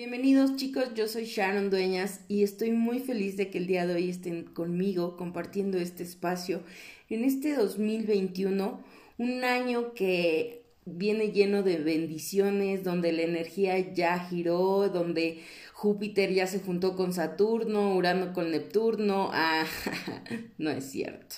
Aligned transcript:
Bienvenidos 0.00 0.56
chicos, 0.56 0.94
yo 0.94 1.06
soy 1.08 1.26
Sharon 1.26 1.68
Dueñas 1.68 2.20
y 2.26 2.42
estoy 2.42 2.70
muy 2.70 3.00
feliz 3.00 3.36
de 3.36 3.50
que 3.50 3.58
el 3.58 3.66
día 3.66 3.86
de 3.86 3.96
hoy 3.96 4.08
estén 4.08 4.44
conmigo 4.44 5.18
compartiendo 5.18 5.76
este 5.76 6.04
espacio 6.04 6.62
en 7.10 7.22
este 7.22 7.54
2021, 7.54 8.82
un 9.18 9.44
año 9.44 9.92
que 9.92 10.62
viene 10.86 11.32
lleno 11.32 11.62
de 11.62 11.76
bendiciones, 11.76 12.82
donde 12.82 13.12
la 13.12 13.24
energía 13.24 13.92
ya 13.92 14.18
giró, 14.18 14.88
donde 14.88 15.42
Júpiter 15.74 16.32
ya 16.32 16.46
se 16.46 16.60
juntó 16.60 16.96
con 16.96 17.12
Saturno, 17.12 17.94
Urano 17.94 18.32
con 18.32 18.50
Neptuno. 18.50 19.28
Ah, 19.34 19.66
no 20.56 20.70
es 20.70 20.84
cierto. 20.90 21.36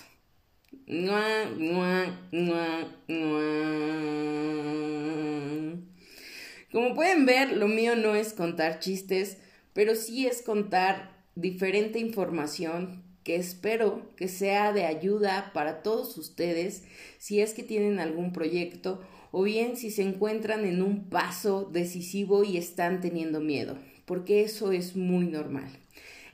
Como 6.73 6.95
pueden 6.95 7.27
ver, 7.27 7.55
lo 7.55 7.69
mío 7.69 7.97
no 7.97 8.15
es 8.15 8.33
contar 8.33 8.79
chistes, 8.79 9.37
pero 9.75 9.95
sí 9.95 10.27
es 10.27 10.41
contar 10.41 11.13
diferente 11.35 11.99
información 11.99 13.03
que 13.25 13.37
espero 13.37 14.11
que 14.17 14.27
sea 14.27 14.73
de 14.73 14.87
ayuda 14.87 15.51
para 15.53 15.83
todos 15.83 16.17
ustedes 16.17 16.85
si 17.19 17.41
es 17.41 17.53
que 17.53 17.63
tienen 17.63 18.01
algún 18.01 18.33
proyecto 18.33 19.03
o 19.33 19.43
bien 19.43 19.77
si 19.77 19.91
se 19.91 20.03
encuentran 20.03 20.65
en 20.65 20.81
un 20.81 21.11
paso 21.11 21.69
decisivo 21.71 22.43
y 22.43 22.57
están 22.57 23.03
teniendo 23.03 23.41
miedo, 23.41 23.77
porque 24.07 24.43
eso 24.43 24.73
es 24.73 24.97
muy 24.97 25.27
normal. 25.27 25.69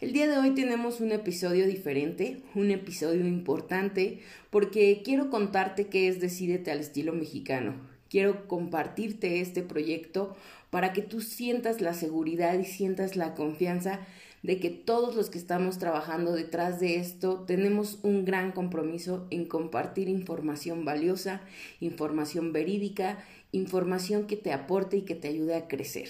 El 0.01 0.13
día 0.13 0.29
de 0.29 0.39
hoy 0.39 0.55
tenemos 0.55 1.01
un 1.01 1.11
episodio 1.11 1.67
diferente, 1.67 2.43
un 2.55 2.71
episodio 2.71 3.27
importante, 3.27 4.21
porque 4.51 5.03
quiero 5.05 5.31
contarte 5.31 5.89
qué 5.89 6.07
es 6.07 6.21
Decídete 6.21 6.71
al 6.71 6.79
estilo 6.79 7.13
mexicano. 7.13 7.88
Quiero 8.09 8.49
compartirte 8.49 9.41
este 9.41 9.63
proyecto 9.63 10.37
para 10.71 10.93
que 10.93 11.03
tú 11.03 11.21
sientas 11.21 11.81
la 11.81 11.95
seguridad 11.95 12.59
y 12.59 12.65
sientas 12.65 13.17
la 13.17 13.35
confianza 13.35 14.01
de 14.43 14.61
que 14.61 14.71
todos 14.71 15.15
los 15.17 15.31
que 15.31 15.39
estamos 15.39 15.79
trabajando 15.79 16.33
detrás 16.33 16.81
de 16.81 16.97
esto 16.97 17.45
tenemos 17.47 17.99
un 18.03 18.25
gran 18.25 18.53
compromiso 18.53 19.27
en 19.31 19.47
compartir 19.47 20.09
información 20.09 20.85
valiosa, 20.85 21.43
información 21.81 22.53
verídica, 22.53 23.19
información 23.53 24.27
que 24.27 24.37
te 24.37 24.53
aporte 24.53 24.99
y 24.99 25.03
que 25.03 25.15
te 25.15 25.29
ayude 25.29 25.57
a 25.57 25.67
crecer. 25.69 26.09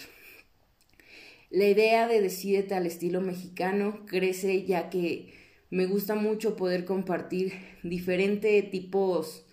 La 1.50 1.67
idea 1.67 2.06
de 2.06 2.20
Decídete 2.20 2.75
al 2.75 2.87
estilo 2.87 3.22
mexicano 3.22 4.05
crece 4.06 4.65
ya 4.65 4.91
que 4.91 5.33
me 5.70 5.87
gusta 5.87 6.15
mucho 6.15 6.56
poder 6.56 6.84
compartir 6.84 7.55
diferentes 7.83 8.70
tipos 8.70 9.47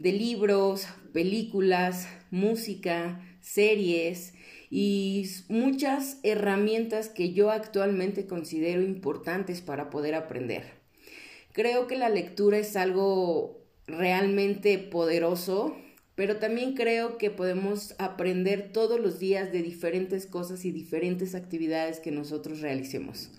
de 0.00 0.12
libros, 0.12 0.86
películas, 1.12 2.08
música, 2.30 3.20
series 3.42 4.32
y 4.70 5.28
muchas 5.48 6.18
herramientas 6.22 7.10
que 7.10 7.32
yo 7.32 7.50
actualmente 7.50 8.26
considero 8.26 8.80
importantes 8.80 9.60
para 9.60 9.90
poder 9.90 10.14
aprender. 10.14 10.64
Creo 11.52 11.86
que 11.86 11.98
la 11.98 12.08
lectura 12.08 12.56
es 12.56 12.76
algo 12.76 13.62
realmente 13.86 14.78
poderoso, 14.78 15.76
pero 16.14 16.36
también 16.36 16.74
creo 16.74 17.18
que 17.18 17.30
podemos 17.30 17.94
aprender 17.98 18.72
todos 18.72 18.98
los 19.00 19.18
días 19.18 19.52
de 19.52 19.62
diferentes 19.62 20.24
cosas 20.24 20.64
y 20.64 20.70
diferentes 20.70 21.34
actividades 21.34 22.00
que 22.00 22.10
nosotros 22.10 22.60
realicemos. 22.60 23.30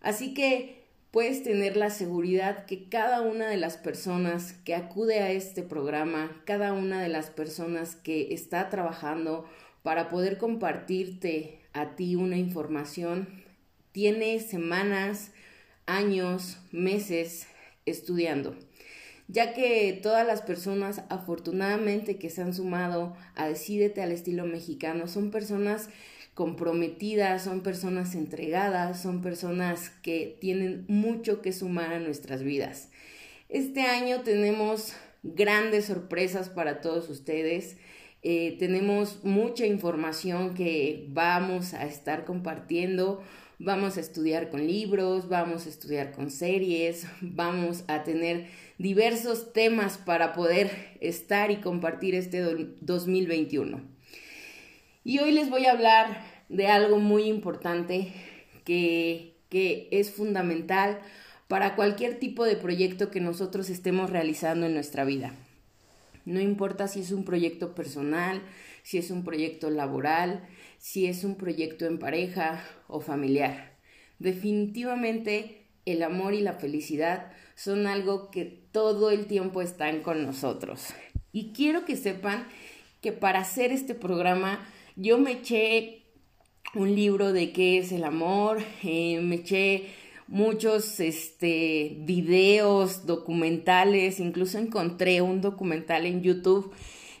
Así 0.00 0.32
que 0.32 0.81
puedes 1.12 1.42
tener 1.42 1.76
la 1.76 1.90
seguridad 1.90 2.64
que 2.64 2.88
cada 2.88 3.20
una 3.20 3.48
de 3.48 3.58
las 3.58 3.76
personas 3.76 4.54
que 4.64 4.74
acude 4.74 5.20
a 5.20 5.30
este 5.30 5.62
programa, 5.62 6.42
cada 6.46 6.72
una 6.72 7.02
de 7.02 7.10
las 7.10 7.28
personas 7.28 7.94
que 7.94 8.32
está 8.32 8.70
trabajando 8.70 9.44
para 9.82 10.08
poder 10.08 10.38
compartirte 10.38 11.60
a 11.74 11.94
ti 11.96 12.16
una 12.16 12.38
información, 12.38 13.28
tiene 13.92 14.40
semanas, 14.40 15.32
años, 15.84 16.58
meses 16.72 17.46
estudiando. 17.84 18.56
Ya 19.28 19.52
que 19.52 19.98
todas 20.02 20.26
las 20.26 20.40
personas 20.40 21.02
afortunadamente 21.10 22.16
que 22.16 22.30
se 22.30 22.40
han 22.40 22.54
sumado 22.54 23.14
a 23.34 23.48
Decídete 23.48 24.02
al 24.02 24.12
estilo 24.12 24.46
mexicano 24.46 25.06
son 25.08 25.30
personas 25.30 25.90
comprometidas, 26.34 27.44
son 27.44 27.62
personas 27.62 28.14
entregadas, 28.14 29.02
son 29.02 29.20
personas 29.20 29.90
que 30.02 30.36
tienen 30.40 30.84
mucho 30.88 31.42
que 31.42 31.52
sumar 31.52 31.92
a 31.92 32.00
nuestras 32.00 32.42
vidas. 32.42 32.88
Este 33.48 33.82
año 33.82 34.22
tenemos 34.22 34.94
grandes 35.22 35.86
sorpresas 35.86 36.48
para 36.48 36.80
todos 36.80 37.10
ustedes. 37.10 37.76
Eh, 38.22 38.56
tenemos 38.58 39.24
mucha 39.24 39.66
información 39.66 40.54
que 40.54 41.06
vamos 41.10 41.74
a 41.74 41.84
estar 41.84 42.24
compartiendo. 42.24 43.22
Vamos 43.58 43.96
a 43.96 44.00
estudiar 44.00 44.50
con 44.50 44.66
libros, 44.66 45.28
vamos 45.28 45.66
a 45.66 45.68
estudiar 45.68 46.10
con 46.12 46.30
series, 46.30 47.06
vamos 47.20 47.84
a 47.86 48.02
tener 48.02 48.46
diversos 48.78 49.52
temas 49.52 49.98
para 49.98 50.32
poder 50.32 50.96
estar 51.00 51.52
y 51.52 51.58
compartir 51.58 52.16
este 52.16 52.40
2021. 52.80 53.82
Y 55.04 55.18
hoy 55.18 55.32
les 55.32 55.50
voy 55.50 55.66
a 55.66 55.72
hablar 55.72 56.22
de 56.48 56.68
algo 56.68 56.98
muy 56.98 57.24
importante 57.24 58.12
que, 58.64 59.34
que 59.48 59.88
es 59.90 60.12
fundamental 60.12 61.00
para 61.48 61.74
cualquier 61.74 62.20
tipo 62.20 62.44
de 62.44 62.56
proyecto 62.56 63.10
que 63.10 63.20
nosotros 63.20 63.68
estemos 63.68 64.10
realizando 64.10 64.66
en 64.66 64.74
nuestra 64.74 65.04
vida. 65.04 65.34
No 66.24 66.40
importa 66.40 66.86
si 66.86 67.00
es 67.00 67.10
un 67.10 67.24
proyecto 67.24 67.74
personal, 67.74 68.42
si 68.84 68.98
es 68.98 69.10
un 69.10 69.24
proyecto 69.24 69.70
laboral, 69.70 70.46
si 70.78 71.06
es 71.06 71.24
un 71.24 71.34
proyecto 71.34 71.84
en 71.86 71.98
pareja 71.98 72.62
o 72.86 73.00
familiar. 73.00 73.76
Definitivamente 74.20 75.66
el 75.84 76.04
amor 76.04 76.32
y 76.32 76.42
la 76.42 76.52
felicidad 76.52 77.32
son 77.56 77.88
algo 77.88 78.30
que 78.30 78.44
todo 78.44 79.10
el 79.10 79.26
tiempo 79.26 79.62
están 79.62 80.00
con 80.02 80.24
nosotros. 80.24 80.94
Y 81.32 81.52
quiero 81.52 81.84
que 81.84 81.96
sepan 81.96 82.46
que 83.00 83.10
para 83.10 83.40
hacer 83.40 83.72
este 83.72 83.96
programa 83.96 84.64
yo 84.96 85.18
me 85.18 85.32
eché 85.32 86.02
un 86.74 86.94
libro 86.94 87.32
de 87.32 87.52
qué 87.52 87.78
es 87.78 87.92
el 87.92 88.04
amor, 88.04 88.58
eh, 88.82 89.20
me 89.20 89.36
eché 89.36 89.86
muchos 90.28 91.00
este, 91.00 91.96
videos, 92.00 93.06
documentales, 93.06 94.20
incluso 94.20 94.58
encontré 94.58 95.20
un 95.20 95.40
documental 95.40 96.06
en 96.06 96.22
YouTube 96.22 96.72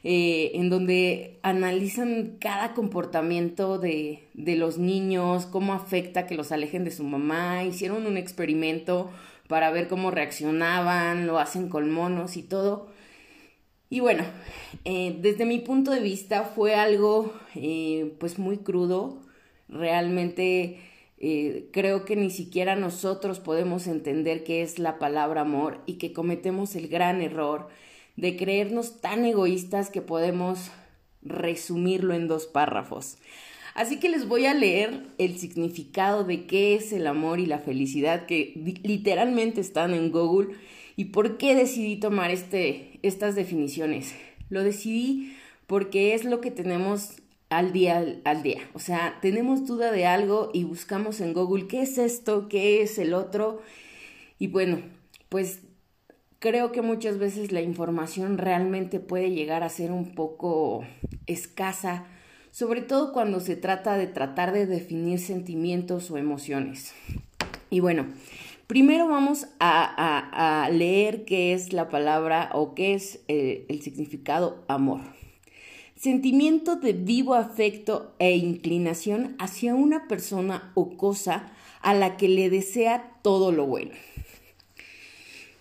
eh, 0.04 0.52
en 0.54 0.68
donde 0.68 1.38
analizan 1.42 2.36
cada 2.40 2.74
comportamiento 2.74 3.78
de, 3.78 4.24
de 4.34 4.56
los 4.56 4.78
niños, 4.78 5.46
cómo 5.46 5.74
afecta 5.74 6.26
que 6.26 6.34
los 6.34 6.50
alejen 6.50 6.84
de 6.84 6.90
su 6.90 7.04
mamá, 7.04 7.64
hicieron 7.64 8.06
un 8.06 8.16
experimento 8.16 9.10
para 9.46 9.70
ver 9.70 9.86
cómo 9.86 10.10
reaccionaban, 10.10 11.26
lo 11.26 11.38
hacen 11.38 11.68
con 11.68 11.90
monos 11.90 12.36
y 12.36 12.42
todo. 12.42 12.91
Y 13.92 14.00
bueno, 14.00 14.24
eh, 14.86 15.18
desde 15.20 15.44
mi 15.44 15.58
punto 15.58 15.90
de 15.90 16.00
vista 16.00 16.44
fue 16.44 16.74
algo 16.74 17.30
eh, 17.54 18.14
pues 18.18 18.38
muy 18.38 18.56
crudo. 18.56 19.18
Realmente 19.68 20.78
eh, 21.18 21.68
creo 21.72 22.06
que 22.06 22.16
ni 22.16 22.30
siquiera 22.30 22.74
nosotros 22.74 23.38
podemos 23.38 23.86
entender 23.86 24.44
qué 24.44 24.62
es 24.62 24.78
la 24.78 24.98
palabra 24.98 25.42
amor 25.42 25.82
y 25.84 25.98
que 25.98 26.14
cometemos 26.14 26.74
el 26.74 26.88
gran 26.88 27.20
error 27.20 27.68
de 28.16 28.34
creernos 28.38 29.02
tan 29.02 29.26
egoístas 29.26 29.90
que 29.90 30.00
podemos 30.00 30.70
resumirlo 31.20 32.14
en 32.14 32.28
dos 32.28 32.46
párrafos. 32.46 33.18
Así 33.74 34.00
que 34.00 34.08
les 34.08 34.26
voy 34.26 34.46
a 34.46 34.54
leer 34.54 35.02
el 35.18 35.38
significado 35.38 36.24
de 36.24 36.46
qué 36.46 36.76
es 36.76 36.94
el 36.94 37.06
amor 37.06 37.40
y 37.40 37.46
la 37.46 37.58
felicidad 37.58 38.24
que 38.24 38.54
literalmente 38.82 39.60
están 39.60 39.92
en 39.92 40.10
Google 40.10 40.56
¿Y 40.96 41.06
por 41.06 41.38
qué 41.38 41.54
decidí 41.54 41.96
tomar 41.96 42.30
este, 42.30 42.98
estas 43.02 43.34
definiciones? 43.34 44.14
Lo 44.48 44.62
decidí 44.62 45.34
porque 45.66 46.14
es 46.14 46.24
lo 46.24 46.40
que 46.40 46.50
tenemos 46.50 47.16
al 47.48 47.72
día 47.72 48.04
al 48.24 48.42
día. 48.42 48.60
O 48.74 48.78
sea, 48.78 49.18
tenemos 49.20 49.66
duda 49.66 49.92
de 49.92 50.06
algo 50.06 50.50
y 50.52 50.64
buscamos 50.64 51.20
en 51.20 51.34
Google 51.34 51.66
qué 51.66 51.82
es 51.82 51.98
esto, 51.98 52.48
qué 52.48 52.82
es 52.82 52.98
el 52.98 53.14
otro. 53.14 53.62
Y 54.38 54.48
bueno, 54.48 54.80
pues 55.28 55.60
creo 56.38 56.72
que 56.72 56.82
muchas 56.82 57.18
veces 57.18 57.52
la 57.52 57.62
información 57.62 58.36
realmente 58.36 59.00
puede 59.00 59.30
llegar 59.30 59.62
a 59.62 59.68
ser 59.68 59.92
un 59.92 60.14
poco 60.14 60.84
escasa, 61.26 62.06
sobre 62.50 62.82
todo 62.82 63.12
cuando 63.12 63.38
se 63.40 63.54
trata 63.54 63.96
de 63.96 64.08
tratar 64.08 64.52
de 64.52 64.66
definir 64.66 65.20
sentimientos 65.20 66.10
o 66.10 66.18
emociones. 66.18 66.94
Y 67.70 67.80
bueno, 67.80 68.06
Primero 68.66 69.08
vamos 69.08 69.48
a, 69.60 70.68
leer 70.72 71.24
qué 71.24 71.52
es 71.52 71.72
la 71.72 71.88
palabra 71.88 72.50
o 72.54 72.74
qué 72.74 72.94
es 72.94 73.20
eh, 73.28 73.66
el 73.68 73.82
significado 73.82 74.64
amor. 74.68 75.00
Sentimiento 75.96 76.76
de 76.76 76.94
vivo 76.94 77.34
afecto 77.34 78.14
e 78.18 78.36
inclinación 78.36 79.36
hacia 79.38 79.74
una 79.74 80.08
persona 80.08 80.72
o 80.74 80.96
cosa 80.96 81.52
a 81.80 81.94
la 81.94 82.16
que 82.16 82.28
le 82.28 82.50
desea 82.50 83.18
todo 83.22 83.52
lo 83.52 83.66
bueno. 83.66 83.92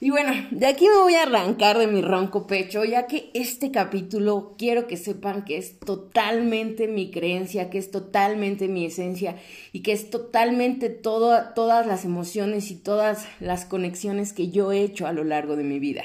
Y 0.03 0.09
bueno, 0.09 0.33
de 0.49 0.65
aquí 0.65 0.87
me 0.87 0.97
voy 0.97 1.13
a 1.13 1.21
arrancar 1.21 1.77
de 1.77 1.85
mi 1.85 2.01
ronco 2.01 2.47
pecho, 2.47 2.83
ya 2.83 3.05
que 3.05 3.29
este 3.35 3.69
capítulo 3.69 4.55
quiero 4.57 4.87
que 4.87 4.97
sepan 4.97 5.45
que 5.45 5.57
es 5.57 5.79
totalmente 5.79 6.87
mi 6.87 7.11
creencia, 7.11 7.69
que 7.69 7.77
es 7.77 7.91
totalmente 7.91 8.67
mi 8.67 8.83
esencia 8.83 9.37
y 9.71 9.83
que 9.83 9.91
es 9.91 10.09
totalmente 10.09 10.89
todas 10.89 11.85
las 11.85 12.03
emociones 12.03 12.71
y 12.71 12.77
todas 12.77 13.27
las 13.39 13.65
conexiones 13.65 14.33
que 14.33 14.49
yo 14.49 14.71
he 14.71 14.81
hecho 14.81 15.05
a 15.05 15.13
lo 15.13 15.23
largo 15.23 15.55
de 15.55 15.65
mi 15.65 15.77
vida. 15.77 16.03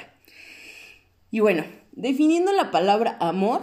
Y 1.31 1.41
bueno, 1.41 1.65
definiendo 1.93 2.53
la 2.53 2.71
palabra 2.71 3.17
amor, 3.19 3.63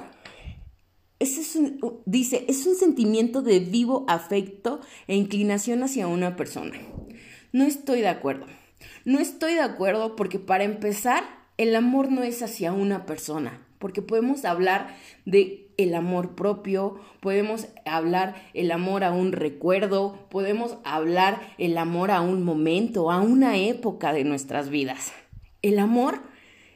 dice, 2.06 2.46
es 2.48 2.66
un 2.66 2.76
sentimiento 2.76 3.44
de 3.44 3.60
vivo 3.60 4.04
afecto 4.08 4.82
e 5.06 5.16
inclinación 5.16 5.84
hacia 5.84 6.08
una 6.08 6.36
persona. 6.36 6.76
No 7.52 7.66
estoy 7.66 8.02
de 8.02 8.08
acuerdo. 8.08 8.48
No 9.06 9.20
estoy 9.20 9.56
de 9.56 9.62
acuerdo 9.62 10.16
porque 10.16 10.40
para 10.40 10.64
empezar, 10.64 11.24
el 11.58 11.76
amor 11.76 12.10
no 12.10 12.24
es 12.24 12.42
hacia 12.42 12.72
una 12.72 13.06
persona, 13.06 13.62
porque 13.78 14.02
podemos 14.02 14.46
hablar 14.46 14.96
de 15.26 15.68
el 15.78 15.94
amor 15.94 16.36
propio, 16.36 17.00
podemos 17.20 17.68
hablar 17.86 18.36
el 18.54 18.72
amor 18.72 19.04
a 19.04 19.12
un 19.12 19.34
recuerdo, 19.34 20.28
podemos 20.30 20.78
hablar 20.86 21.42
el 21.58 21.78
amor 21.78 22.12
a 22.12 22.22
un 22.22 22.44
momento, 22.44 23.12
a 23.12 23.22
una 23.22 23.58
época 23.58 24.14
de 24.14 24.24
nuestras 24.24 24.70
vidas. 24.70 25.12
El 25.62 25.80
amor 25.80 26.22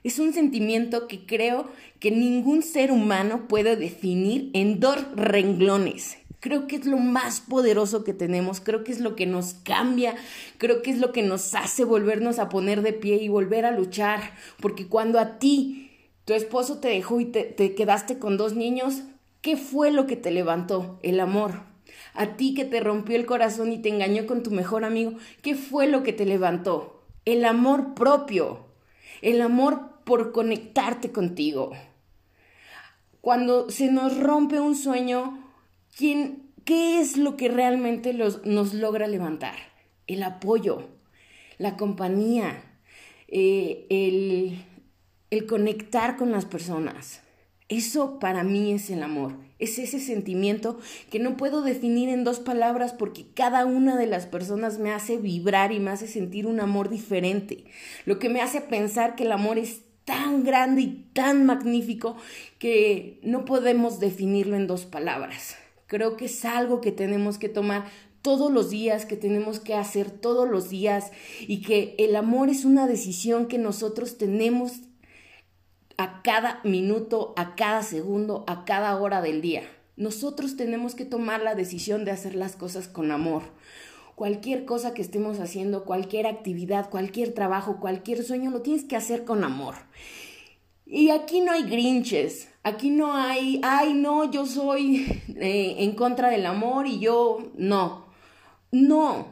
es 0.04 0.20
un 0.20 0.34
sentimiento 0.34 1.08
que 1.08 1.26
creo 1.26 1.68
que 2.00 2.12
ningún 2.12 2.62
ser 2.62 2.92
humano 2.92 3.48
puede 3.48 3.78
definir 3.78 4.50
en 4.54 4.80
dos 4.82 4.98
renglones. 5.16 6.18
Creo 6.40 6.68
que 6.68 6.76
es 6.76 6.86
lo 6.86 6.98
más 6.98 7.42
poderoso 7.42 8.04
que 8.04 8.14
tenemos, 8.14 8.62
creo 8.62 8.84
que 8.84 8.92
es 8.92 9.00
lo 9.00 9.16
que 9.16 9.26
nos 9.26 9.56
cambia, 9.64 10.16
creo 10.60 10.84
que 10.84 10.92
es 10.92 11.00
lo 11.00 11.12
que 11.12 11.24
nos 11.24 11.56
hace 11.56 11.84
volvernos 11.84 12.38
a 12.38 12.48
poner 12.48 12.84
de 12.84 12.94
pie 12.94 13.16
y 13.16 13.28
volver 13.28 13.66
a 13.66 13.72
luchar, 13.72 14.34
porque 14.62 14.88
cuando 14.88 15.20
a 15.20 15.40
ti 15.40 15.88
tu 16.26 16.34
esposo 16.34 16.80
te 16.80 16.90
dejó 16.90 17.20
y 17.22 17.26
te, 17.26 17.56
quedaste 17.74 18.20
con 18.20 18.38
dos 18.38 18.54
niños, 18.54 19.02
¿qué 19.42 19.58
fue 19.58 19.92
lo 19.92 20.06
que 20.06 20.16
te 20.16 20.30
levantó? 20.30 21.00
El 21.02 21.20
amor. 21.22 21.64
A 22.14 22.36
ti 22.36 22.54
que 22.54 22.66
te 22.66 22.82
rompió 22.82 23.16
el 23.16 23.26
corazón 23.26 23.72
y 23.72 23.82
te 23.82 23.90
engañó 23.90 24.28
con 24.28 24.44
tu 24.44 24.52
mejor 24.52 24.84
amigo, 24.84 25.14
¿qué 25.42 25.56
fue 25.56 25.88
lo 25.88 26.04
que 26.04 26.14
te 26.14 26.26
levantó? 26.26 27.02
El 27.26 27.46
amor 27.46 27.94
propio, 27.94 28.66
el 29.22 29.42
amor 29.42 30.02
por 30.04 30.34
conectarte 30.34 31.12
contigo. 31.12 31.72
Cuando 33.22 33.70
se 33.70 33.92
nos 33.92 34.20
rompe 34.20 34.60
un 34.60 34.76
sueño, 34.76 35.47
¿qué 35.98 37.00
es 37.00 37.18
lo 37.18 37.38
que 37.38 37.50
realmente 37.50 38.14
nos 38.14 38.74
logra 38.74 39.08
levantar? 39.08 39.56
El 40.06 40.24
apoyo, 40.24 40.88
la 41.58 41.76
compañía, 41.76 42.64
eh, 43.28 43.88
el 45.30 45.46
conectar 45.46 46.18
con 46.18 46.32
las 46.32 46.46
personas. 46.46 47.22
Eso 47.70 48.18
para 48.20 48.44
mí 48.44 48.72
es 48.72 48.90
el 48.90 49.04
amor. 49.04 49.36
Es 49.60 49.78
ese 49.80 50.00
sentimiento 50.00 50.80
que 51.10 51.20
no 51.20 51.36
puedo 51.36 51.62
definir 51.62 52.10
en 52.10 52.24
dos 52.24 52.40
palabras 52.40 52.94
porque 52.94 53.26
cada 53.34 53.66
una 53.66 53.98
de 53.98 54.06
las 54.06 54.26
personas 54.26 54.78
me 54.78 54.92
hace 54.92 55.18
vibrar 55.18 55.72
y 55.74 55.80
me 55.80 55.92
hace 55.92 56.08
sentir 56.08 56.48
un 56.48 56.60
amor 56.60 56.90
diferente. 56.90 57.66
Lo 58.06 58.20
que 58.20 58.30
me 58.30 58.42
hace 58.42 58.62
pensar 58.62 59.16
que 59.16 59.24
el 59.24 59.32
amor 59.32 59.58
es 59.58 59.82
tan 60.06 60.46
grande 60.46 60.82
y 60.82 61.10
tan 61.12 61.46
magnífico 61.46 62.16
que 62.60 63.20
no 63.24 63.44
podemos 63.44 64.00
definirlo 64.00 64.56
en 64.56 64.68
dos 64.68 64.86
palabras. 64.86 65.58
Creo 65.88 66.18
que 66.18 66.26
es 66.26 66.46
algo 66.46 66.82
que 66.82 66.92
tenemos 66.92 67.38
que 67.38 67.50
tomar 67.50 67.86
todos 68.22 68.52
los 68.52 68.70
días, 68.70 69.06
que 69.06 69.16
tenemos 69.16 69.60
que 69.60 69.74
hacer 69.74 70.12
todos 70.12 70.50
los 70.50 70.70
días 70.70 71.12
y 71.42 71.62
que 71.62 71.96
el 71.98 72.16
amor 72.16 72.50
es 72.50 72.66
una 72.66 72.88
decisión 72.88 73.48
que 73.48 73.58
nosotros 73.58 74.18
tenemos 74.18 74.82
a 75.98 76.22
cada 76.22 76.60
minuto, 76.64 77.34
a 77.38 77.56
cada 77.56 77.84
segundo, 77.84 78.44
a 78.48 78.66
cada 78.66 78.98
hora 78.98 79.22
del 79.22 79.42
día. 79.42 79.64
Nosotros 79.96 80.58
tenemos 80.58 80.94
que 80.94 81.06
tomar 81.06 81.42
la 81.42 81.56
decisión 81.56 82.06
de 82.06 82.12
hacer 82.12 82.36
las 82.36 82.56
cosas 82.56 82.88
con 82.88 83.12
amor. 83.12 83.44
Cualquier 84.16 84.66
cosa 84.66 84.94
que 84.94 85.02
estemos 85.02 85.40
haciendo, 85.40 85.86
cualquier 85.86 86.28
actividad, 86.28 86.90
cualquier 86.90 87.34
trabajo, 87.34 87.80
cualquier 87.80 88.24
sueño, 88.24 88.52
lo 88.52 88.62
tienes 88.62 88.84
que 88.84 88.96
hacer 88.96 89.26
con 89.26 89.44
amor. 89.44 89.76
Y 90.90 91.10
aquí 91.10 91.42
no 91.42 91.52
hay 91.52 91.64
grinches, 91.64 92.48
aquí 92.64 92.92
no 92.92 93.14
hay, 93.14 93.60
ay, 93.62 93.94
no, 93.94 94.32
yo 94.32 94.46
soy 94.46 95.06
eh, 95.36 95.76
en 95.80 95.92
contra 95.96 96.30
del 96.30 96.46
amor 96.46 96.88
y 96.88 97.00
yo 97.00 97.52
no. 97.58 98.06
No. 98.72 99.28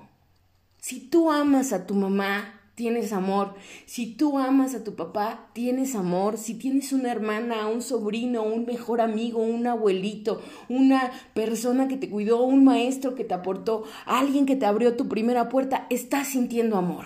Si 0.81 0.99
tú 0.99 1.31
amas 1.31 1.71
a 1.71 1.87
tu 1.87 1.93
mamá, 1.93 2.59
tienes 2.75 3.13
amor. 3.13 3.55
Si 3.85 4.15
tú 4.15 4.37
amas 4.37 4.75
a 4.75 4.83
tu 4.83 4.95
papá, 4.95 5.47
tienes 5.53 5.95
amor. 5.95 6.37
Si 6.37 6.55
tienes 6.55 6.91
una 6.91 7.09
hermana, 7.09 7.67
un 7.67 7.81
sobrino, 7.81 8.43
un 8.43 8.65
mejor 8.65 8.99
amigo, 8.99 9.41
un 9.41 9.65
abuelito, 9.65 10.41
una 10.67 11.09
persona 11.33 11.87
que 11.87 11.95
te 11.95 12.09
cuidó, 12.09 12.43
un 12.43 12.65
maestro 12.65 13.15
que 13.15 13.23
te 13.23 13.33
aportó, 13.33 13.85
alguien 14.05 14.45
que 14.45 14.57
te 14.57 14.65
abrió 14.65 14.97
tu 14.97 15.07
primera 15.07 15.47
puerta, 15.47 15.87
estás 15.89 16.27
sintiendo 16.27 16.75
amor 16.75 17.05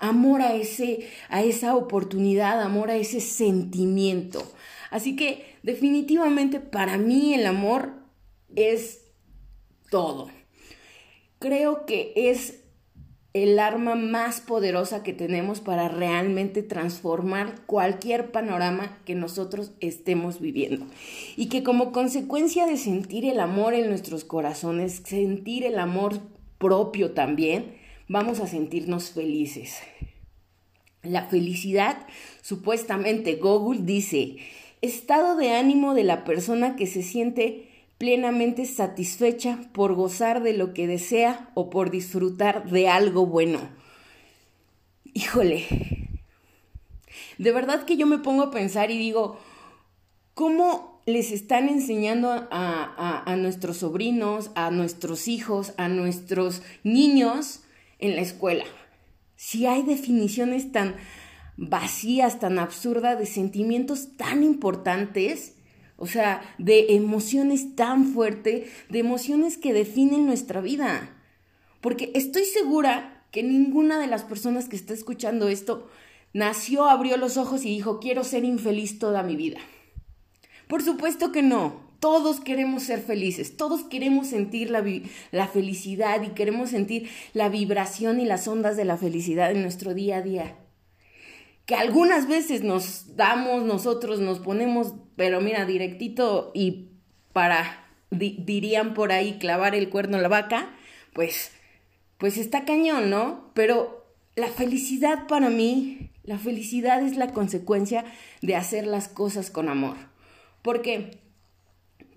amor 0.00 0.42
a, 0.42 0.54
ese, 0.54 1.08
a 1.28 1.42
esa 1.42 1.76
oportunidad, 1.76 2.60
amor 2.60 2.90
a 2.90 2.96
ese 2.96 3.20
sentimiento. 3.20 4.42
Así 4.90 5.14
que 5.14 5.44
definitivamente 5.62 6.58
para 6.58 6.98
mí 6.98 7.34
el 7.34 7.46
amor 7.46 7.92
es 8.56 9.04
todo. 9.90 10.30
Creo 11.38 11.86
que 11.86 12.12
es 12.16 12.60
el 13.32 13.60
arma 13.60 13.94
más 13.94 14.40
poderosa 14.40 15.04
que 15.04 15.12
tenemos 15.12 15.60
para 15.60 15.88
realmente 15.88 16.64
transformar 16.64 17.60
cualquier 17.66 18.32
panorama 18.32 18.98
que 19.04 19.14
nosotros 19.14 19.72
estemos 19.78 20.40
viviendo. 20.40 20.86
Y 21.36 21.48
que 21.48 21.62
como 21.62 21.92
consecuencia 21.92 22.66
de 22.66 22.76
sentir 22.76 23.24
el 23.24 23.38
amor 23.38 23.74
en 23.74 23.88
nuestros 23.88 24.24
corazones, 24.24 25.02
sentir 25.04 25.64
el 25.64 25.78
amor 25.78 26.18
propio 26.58 27.12
también, 27.12 27.79
vamos 28.10 28.40
a 28.40 28.48
sentirnos 28.48 29.12
felices. 29.12 29.78
La 31.04 31.26
felicidad, 31.26 32.08
supuestamente 32.42 33.36
Google 33.36 33.82
dice, 33.84 34.38
estado 34.82 35.36
de 35.36 35.52
ánimo 35.52 35.94
de 35.94 36.02
la 36.02 36.24
persona 36.24 36.74
que 36.74 36.88
se 36.88 37.04
siente 37.04 37.68
plenamente 37.98 38.66
satisfecha 38.66 39.60
por 39.72 39.94
gozar 39.94 40.42
de 40.42 40.54
lo 40.54 40.74
que 40.74 40.88
desea 40.88 41.50
o 41.54 41.70
por 41.70 41.92
disfrutar 41.92 42.68
de 42.68 42.88
algo 42.88 43.26
bueno. 43.26 43.60
Híjole, 45.14 45.66
de 47.38 47.52
verdad 47.52 47.84
que 47.84 47.96
yo 47.96 48.08
me 48.08 48.18
pongo 48.18 48.42
a 48.42 48.50
pensar 48.50 48.90
y 48.90 48.98
digo, 48.98 49.38
¿cómo 50.34 51.00
les 51.06 51.30
están 51.30 51.68
enseñando 51.68 52.28
a, 52.50 53.22
a 53.24 53.36
nuestros 53.36 53.76
sobrinos, 53.76 54.50
a 54.56 54.72
nuestros 54.72 55.28
hijos, 55.28 55.74
a 55.76 55.86
nuestros 55.86 56.62
niños 56.82 57.60
en 58.00 58.16
la 58.16 58.22
escuela. 58.22 58.64
Si 59.36 59.66
hay 59.66 59.82
definiciones 59.82 60.72
tan 60.72 60.96
vacías, 61.56 62.38
tan 62.38 62.58
absurdas, 62.58 63.18
de 63.18 63.26
sentimientos 63.26 64.16
tan 64.16 64.42
importantes, 64.42 65.54
o 65.96 66.06
sea, 66.06 66.42
de 66.58 66.94
emociones 66.94 67.76
tan 67.76 68.06
fuertes, 68.06 68.70
de 68.88 68.98
emociones 68.98 69.58
que 69.58 69.72
definen 69.74 70.26
nuestra 70.26 70.60
vida. 70.60 71.16
Porque 71.80 72.10
estoy 72.14 72.44
segura 72.44 73.24
que 73.30 73.42
ninguna 73.42 74.00
de 74.00 74.06
las 74.06 74.24
personas 74.24 74.68
que 74.68 74.76
está 74.76 74.94
escuchando 74.94 75.48
esto 75.48 75.88
nació, 76.32 76.88
abrió 76.88 77.16
los 77.16 77.36
ojos 77.36 77.64
y 77.64 77.68
dijo, 77.68 78.00
quiero 78.00 78.24
ser 78.24 78.44
infeliz 78.44 78.98
toda 78.98 79.22
mi 79.22 79.36
vida. 79.36 79.58
Por 80.68 80.82
supuesto 80.82 81.32
que 81.32 81.42
no. 81.42 81.89
Todos 82.00 82.40
queremos 82.40 82.82
ser 82.82 83.00
felices, 83.00 83.58
todos 83.58 83.84
queremos 83.84 84.26
sentir 84.26 84.70
la, 84.70 85.46
felicidad 85.48 86.22
y 86.22 86.28
queremos 86.30 86.70
sentir 86.70 87.10
la 87.34 87.50
vibración 87.50 88.20
y 88.20 88.24
las 88.24 88.48
ondas 88.48 88.78
de 88.78 88.86
la 88.86 88.96
felicidad 88.96 89.50
en 89.50 89.60
nuestro 89.60 89.92
día 89.92 90.16
a 90.16 90.22
día. 90.22 90.56
Que 91.66 91.74
algunas 91.74 92.26
veces 92.26 92.64
nos 92.64 93.16
damos, 93.16 93.64
nosotros 93.64 94.18
nos 94.18 94.38
ponemos, 94.38 94.94
pero 95.14 95.42
mira, 95.42 95.66
directito 95.66 96.52
y 96.54 96.88
para, 97.34 97.86
dirían 98.10 98.94
por 98.94 99.12
ahí, 99.12 99.38
clavar 99.38 99.74
el 99.74 99.90
cuerno 99.90 100.16
a 100.16 100.22
la 100.22 100.28
vaca, 100.28 100.70
pues, 101.12 101.52
pues 102.16 102.38
está 102.38 102.64
cañón, 102.64 103.10
¿no? 103.10 103.50
Pero 103.52 104.06
la 104.36 104.48
felicidad 104.48 105.26
para 105.26 105.50
mí, 105.50 106.10
la 106.24 106.38
felicidad 106.38 107.02
es 107.02 107.18
la 107.18 107.34
consecuencia 107.34 108.06
de 108.40 108.56
hacer 108.56 108.86
las 108.86 109.08
cosas 109.08 109.50
con 109.50 109.68
amor. 109.68 109.96
Porque 110.62 111.18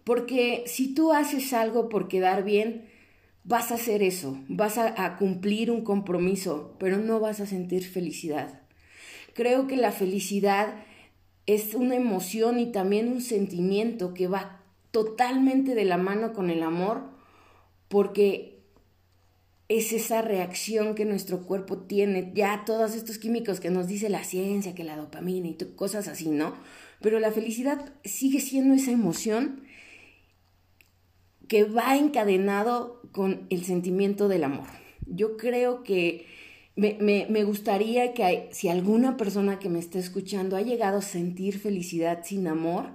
porque 0.03 0.63
si 0.67 0.93
tú 0.93 1.13
haces 1.13 1.53
algo 1.53 1.89
por 1.89 2.07
quedar 2.07 2.43
bien, 2.43 2.85
vas 3.43 3.71
a 3.71 3.75
hacer 3.75 4.03
eso, 4.03 4.39
vas 4.47 4.77
a, 4.77 5.17
cumplir 5.17 5.69
un 5.71 5.83
compromiso, 5.83 6.75
pero 6.79 6.97
no 6.97 7.19
vas 7.19 7.39
a 7.39 7.45
sentir 7.45 7.83
felicidad. 7.85 8.61
Creo 9.33 9.67
que 9.67 9.77
la 9.77 9.91
felicidad 9.91 10.75
es 11.45 11.73
una 11.73 11.95
emoción 11.95 12.59
y 12.59 12.71
también 12.71 13.09
un 13.09 13.21
sentimiento 13.21 14.13
que 14.13 14.27
va 14.27 14.61
totalmente 14.91 15.75
de 15.75 15.85
la 15.85 15.97
mano 15.97 16.33
con 16.33 16.49
el 16.49 16.63
amor, 16.63 17.03
porque 17.89 18.59
es 19.67 19.91
esa 19.91 20.21
reacción 20.21 20.93
que 20.93 21.05
nuestro 21.05 21.41
cuerpo 21.41 21.77
tiene, 21.77 22.31
ya 22.35 22.63
todos 22.65 22.95
estos 22.95 23.17
químicos 23.17 23.59
que 23.59 23.71
nos 23.71 23.87
dice 23.87 24.09
la 24.09 24.23
ciencia, 24.23 24.75
que 24.75 24.83
la 24.83 24.95
dopamina 24.95 25.47
y 25.47 25.55
cosas 25.75 26.07
así, 26.07 26.29
¿no? 26.29 26.53
Pero 27.01 27.19
la 27.19 27.31
felicidad 27.31 27.93
sigue 28.03 28.39
siendo 28.39 28.75
esa 28.75 28.91
emoción 28.91 29.63
que 31.47 31.63
va 31.63 31.97
encadenado 31.97 33.01
con 33.11 33.47
el 33.49 33.63
sentimiento 33.63 34.27
del 34.27 34.43
amor. 34.43 34.67
Yo 35.05 35.37
creo 35.37 35.83
que 35.83 36.25
me, 36.75 37.43
gustaría 37.43 38.13
que 38.13 38.49
si 38.51 38.67
alguna 38.67 39.17
persona 39.17 39.59
que 39.59 39.69
me 39.69 39.79
está 39.79 39.99
escuchando 39.99 40.55
ha 40.55 40.61
llegado 40.61 40.99
a 40.99 41.01
sentir 41.01 41.59
felicidad 41.59 42.21
sin 42.23 42.47
amor, 42.47 42.87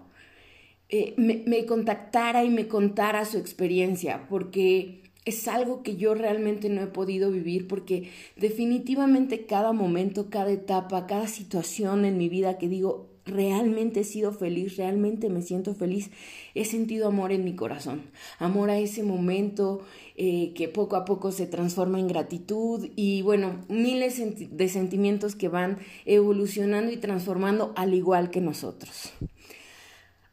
eh, 0.89 1.15
me, 1.17 1.43
me 1.47 1.67
contactara 1.67 2.45
y 2.45 2.51
me 2.51 2.67
contara 2.67 3.25
su 3.25 3.39
experiencia, 3.39 4.27
porque 4.29 5.03
es 5.25 5.47
algo 5.47 5.83
que 5.83 5.97
yo 5.97 6.15
realmente 6.15 6.71
no 6.71 6.81
he 6.81 6.87
podido 6.87 7.31
vivir 7.31 7.69
porque 7.69 8.11
definitivamente 8.37 9.45
cada 9.45 9.73
momento, 9.73 10.31
cada 10.31 10.51
etapa, 10.51 11.07
cada 11.07 11.29
situación 11.29 12.07
en 12.07 12.17
mi 12.17 12.31
vida 12.31 12.57
que 12.57 12.69
digo, 12.69 13.11
realmente 13.29 14.01
he 14.01 14.05
sido 14.05 14.33
feliz, 14.33 14.77
realmente 14.77 15.29
me 15.29 15.43
siento 15.43 15.75
feliz, 15.75 16.11
he 16.55 16.65
sentido 16.65 17.07
amor 17.07 17.33
en 17.33 17.45
mi 17.45 17.55
corazón, 17.55 18.03
amor 18.39 18.71
a 18.71 18.79
ese 18.79 19.03
momento 19.03 19.83
eh, 20.17 20.53
que 20.55 20.69
poco 20.69 20.97
a 20.97 21.05
poco 21.05 21.31
se 21.31 21.47
transforma 21.47 22.01
en 22.01 22.09
gratitud 22.09 22.89
y 22.97 23.23
bueno, 23.23 23.65
miles 23.69 24.21
de 24.51 24.69
sentimientos 24.69 25.37
que 25.37 25.49
van 25.49 25.79
evolucionando 26.05 26.91
y 26.91 26.97
transformando 26.97 27.73
al 27.77 27.95
igual 27.95 28.31
que 28.31 28.41
nosotros. 28.41 29.13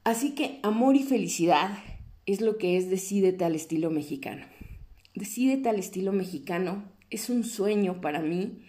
Así 0.04 0.36
que 0.36 0.60
amor 0.64 0.96
y 0.96 1.04
felicidad 1.04 1.78
es 2.26 2.42
lo 2.42 2.58
que 2.58 2.78
es 2.78 2.90
Decídete 2.90 3.46
al 3.46 3.56
estilo 3.56 3.92
mexicano. 3.92 4.46
Decídete 5.14 5.70
al 5.70 5.80
estilo 5.80 6.12
mexicano 6.12 6.84
es 7.10 7.30
un 7.30 7.44
sueño 7.44 8.02
para 8.02 8.22
mí 8.22 8.60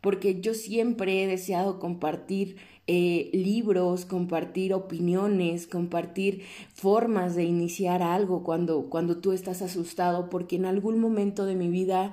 porque 0.00 0.40
yo 0.40 0.54
siempre 0.54 1.22
he 1.22 1.26
deseado 1.26 1.78
compartir 1.78 2.56
eh, 2.92 3.30
libros, 3.32 4.04
compartir 4.04 4.74
opiniones, 4.74 5.68
compartir 5.68 6.42
formas 6.74 7.36
de 7.36 7.44
iniciar 7.44 8.02
algo 8.02 8.42
cuando, 8.42 8.90
cuando 8.90 9.18
tú 9.18 9.30
estás 9.30 9.62
asustado, 9.62 10.28
porque 10.28 10.56
en 10.56 10.64
algún 10.64 10.98
momento 10.98 11.46
de 11.46 11.54
mi 11.54 11.68
vida, 11.68 12.12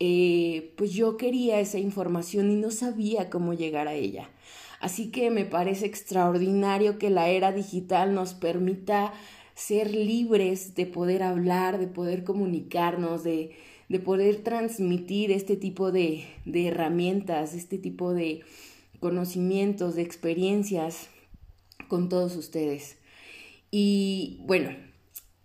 eh, 0.00 0.74
pues 0.76 0.92
yo 0.92 1.16
quería 1.16 1.60
esa 1.60 1.78
información 1.78 2.50
y 2.50 2.56
no 2.56 2.70
sabía 2.70 3.30
cómo 3.30 3.54
llegar 3.54 3.88
a 3.88 3.94
ella. 3.94 4.28
Así 4.80 5.10
que 5.10 5.30
me 5.30 5.46
parece 5.46 5.86
extraordinario 5.86 6.98
que 6.98 7.08
la 7.08 7.30
era 7.30 7.50
digital 7.50 8.12
nos 8.12 8.34
permita 8.34 9.14
ser 9.54 9.94
libres 9.94 10.74
de 10.74 10.84
poder 10.84 11.22
hablar, 11.22 11.78
de 11.78 11.86
poder 11.86 12.22
comunicarnos, 12.22 13.24
de, 13.24 13.52
de 13.88 13.98
poder 13.98 14.42
transmitir 14.42 15.32
este 15.32 15.56
tipo 15.56 15.90
de, 15.90 16.26
de 16.44 16.66
herramientas, 16.66 17.54
este 17.54 17.78
tipo 17.78 18.12
de, 18.12 18.42
conocimientos, 19.00 19.94
de 19.94 20.02
experiencias 20.02 21.08
con 21.88 22.08
todos 22.08 22.36
ustedes. 22.36 22.96
Y 23.70 24.38
bueno, 24.42 24.70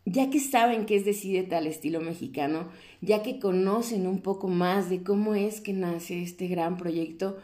ya 0.06 0.30
que 0.30 0.40
saben 0.40 0.86
que 0.86 0.96
es 0.96 1.06
Decídete 1.06 1.56
al 1.56 1.68
estilo 1.68 2.02
mexicano, 2.02 2.70
ya 3.02 3.24
que 3.24 3.40
conocen 3.40 4.08
un 4.08 4.22
poco 4.22 4.48
más 4.48 4.90
de 4.90 5.04
cómo 5.04 5.36
es 5.36 5.62
que 5.62 5.74
nace 5.74 6.22
este 6.22 6.48
gran 6.48 6.78
proyecto, 6.78 7.38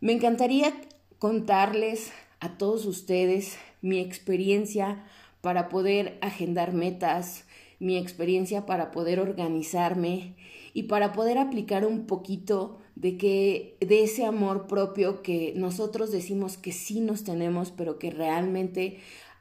me 0.00 0.12
encantaría 0.12 0.72
contarles 1.18 2.12
a 2.40 2.58
todos 2.58 2.86
ustedes 2.86 3.56
mi 3.82 3.98
experiencia 3.98 5.04
para 5.40 5.68
poder 5.68 6.18
agendar 6.20 6.72
metas, 6.72 7.44
mi 7.78 7.96
experiencia 7.96 8.66
para 8.66 8.90
poder 8.90 9.20
organizarme 9.20 10.34
y 10.74 10.84
para 10.84 11.12
poder 11.12 11.38
aplicar 11.38 11.86
un 11.86 12.06
poquito 12.06 12.78
de 12.96 13.18
que 13.18 13.76
de 13.80 14.02
ese 14.02 14.24
amor 14.24 14.66
propio 14.66 15.22
que 15.22 15.52
nosotros 15.54 16.10
decimos 16.10 16.56
que 16.56 16.72
sí 16.72 17.00
nos 17.00 17.24
tenemos, 17.24 17.70
pero 17.70 17.98
que 17.98 18.10
realmente 18.10 18.98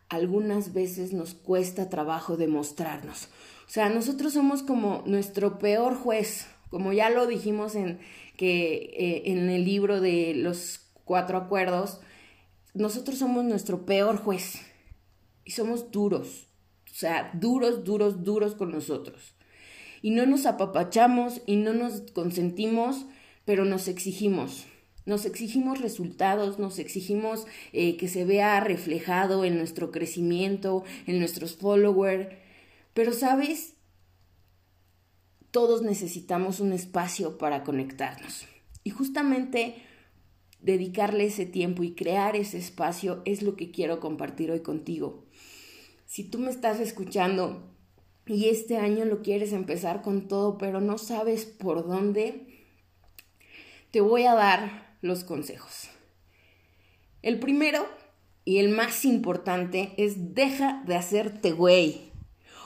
algunas 0.09 0.73
veces 0.73 1.13
nos 1.13 1.33
cuesta 1.33 1.89
trabajo 1.89 2.37
demostrarnos. 2.37 3.29
O 3.65 3.71
sea, 3.71 3.89
nosotros 3.89 4.33
somos 4.33 4.61
como 4.61 5.03
nuestro 5.05 5.57
peor 5.57 5.95
juez, 5.95 6.47
como 6.69 6.93
ya 6.93 7.09
lo 7.09 7.25
dijimos 7.25 7.75
en 7.75 7.99
que 8.37 8.75
eh, 8.97 9.31
en 9.31 9.49
el 9.49 9.63
libro 9.63 10.01
de 10.01 10.33
los 10.35 10.81
cuatro 11.05 11.37
acuerdos, 11.37 12.01
nosotros 12.73 13.17
somos 13.17 13.45
nuestro 13.45 13.85
peor 13.85 14.17
juez 14.17 14.61
y 15.45 15.51
somos 15.51 15.91
duros, 15.91 16.49
o 16.91 16.93
sea, 16.93 17.31
duros, 17.33 17.85
duros, 17.85 18.25
duros 18.25 18.53
con 18.53 18.71
nosotros. 18.71 19.33
Y 20.01 20.11
no 20.11 20.25
nos 20.25 20.45
apapachamos 20.45 21.41
y 21.45 21.55
no 21.55 21.73
nos 21.73 22.01
consentimos 22.11 23.05
pero 23.45 23.63
nos 23.63 23.87
exigimos. 23.87 24.65
Nos 25.05 25.25
exigimos 25.25 25.79
resultados, 25.81 26.57
nos 26.57 26.79
exigimos 26.79 27.45
eh, 27.73 27.95
que 27.95 28.07
se 28.07 28.25
vea 28.25 28.59
reflejado 28.59 29.45
en 29.45 29.55
nuestro 29.55 29.91
crecimiento, 29.91 30.83
en 31.05 31.19
nuestros 31.19 31.55
followers. 31.55 32.27
Pero, 32.95 33.13
¿sabes? 33.13 33.75
Todos 35.51 35.83
necesitamos 35.83 36.59
un 36.59 36.73
espacio 36.73 37.37
para 37.37 37.63
conectarnos. 37.63 38.45
Y 38.83 38.89
justamente 38.89 39.75
dedicarle 40.61 41.25
ese 41.25 41.45
tiempo 41.45 41.83
y 41.83 41.93
crear 41.93 42.35
ese 42.35 42.57
espacio 42.57 43.21
es 43.25 43.43
lo 43.43 43.55
que 43.55 43.69
quiero 43.69 43.99
compartir 43.99 44.49
hoy 44.49 44.61
contigo. 44.61 45.25
Si 46.07 46.23
tú 46.23 46.39
me 46.39 46.49
estás 46.49 46.79
escuchando 46.79 47.71
y 48.25 48.49
este 48.49 48.77
año 48.77 49.05
lo 49.05 49.21
quieres 49.21 49.53
empezar 49.53 50.01
con 50.01 50.27
todo, 50.27 50.57
pero 50.57 50.81
no 50.81 50.97
sabes 50.97 51.45
por 51.45 51.87
dónde, 51.87 52.44
te 53.95 54.01
voy 54.01 54.25
a 54.25 54.33
dar 54.33 54.97
los 55.01 55.23
consejos. 55.23 55.89
El 57.21 57.39
primero 57.39 57.87
y 58.43 58.57
el 58.57 58.67
más 58.67 59.05
importante 59.05 59.93
es 59.95 60.35
deja 60.35 60.83
de 60.85 60.97
hacerte 60.97 61.53
güey. 61.53 62.11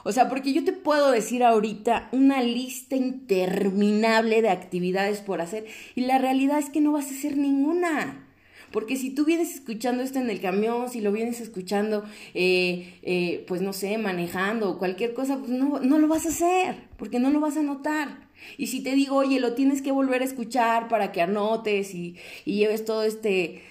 O 0.04 0.12
sea, 0.12 0.28
porque 0.28 0.54
yo 0.54 0.66
te 0.66 0.74
puedo 0.74 1.12
decir 1.12 1.44
ahorita 1.44 2.10
una 2.14 2.42
lista 2.42 2.96
interminable 2.96 4.42
de 4.42 4.50
actividades 4.50 5.22
por 5.22 5.40
hacer 5.40 5.68
y 5.94 6.02
la 6.02 6.18
realidad 6.18 6.58
es 6.58 6.72
que 6.72 6.82
no 6.82 6.94
vas 6.94 7.12
a 7.12 7.16
hacer 7.16 7.38
ninguna. 7.38 8.28
Porque 8.72 8.96
si 8.96 9.12
tú 9.12 9.24
vienes 9.24 9.54
escuchando 9.54 10.02
esto 10.02 10.18
en 10.18 10.32
el 10.32 10.42
camión, 10.42 10.90
si 10.90 11.00
lo 11.00 11.12
vienes 11.12 11.42
escuchando, 11.42 12.06
eh, 12.34 12.98
eh, 13.04 13.46
pues 13.48 13.62
no 13.62 13.72
sé, 13.72 14.00
manejando 14.00 14.72
o 14.72 14.80
cualquier 14.80 15.14
cosa, 15.14 15.38
pues 15.38 15.52
no, 15.52 15.80
no 15.80 16.00
lo 16.00 16.08
vas 16.08 16.26
a 16.26 16.30
hacer, 16.30 16.88
porque 16.98 17.20
no 17.20 17.30
lo 17.30 17.40
vas 17.40 17.56
a 17.56 17.62
notar. 17.62 18.29
Y 18.58 18.68
si 18.68 18.82
te 18.82 18.92
digo, 18.96 19.16
oye, 19.16 19.40
lo 19.40 19.54
tienes 19.54 19.82
que 19.82 19.92
volver 19.92 20.22
a 20.22 20.26
escuchar 20.26 20.88
para 20.88 21.12
que 21.12 21.22
anotes 21.22 21.94
y, 21.94 22.18
y 22.46 22.56
lleves 22.56 22.86
todo 22.86 23.04
este... 23.04 23.64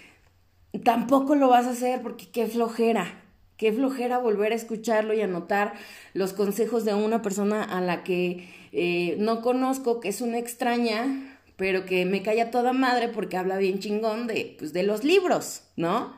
Tampoco 0.85 1.35
lo 1.35 1.49
vas 1.49 1.67
a 1.67 1.71
hacer 1.71 2.03
porque 2.03 2.29
qué 2.31 2.47
flojera. 2.47 3.25
Qué 3.57 3.73
flojera 3.73 4.19
volver 4.19 4.53
a 4.53 4.55
escucharlo 4.55 5.15
y 5.15 5.21
anotar 5.21 5.75
los 6.15 6.33
consejos 6.33 6.85
de 6.85 6.95
una 6.95 7.23
persona 7.23 7.65
a 7.65 7.81
la 7.81 8.05
que 8.05 8.49
eh, 8.73 9.17
no 9.19 9.43
conozco, 9.43 9.99
que 9.99 10.11
es 10.11 10.21
una 10.21 10.39
extraña, 10.39 11.41
pero 11.57 11.85
que 11.85 12.05
me 12.05 12.23
calla 12.23 12.53
toda 12.53 12.73
madre 12.73 13.09
porque 13.09 13.37
habla 13.37 13.59
bien 13.59 13.81
chingón 13.81 14.29
de, 14.29 14.55
pues, 14.59 14.73
de 14.73 14.85
los 14.85 15.03
libros, 15.03 15.65
¿no? 15.75 16.17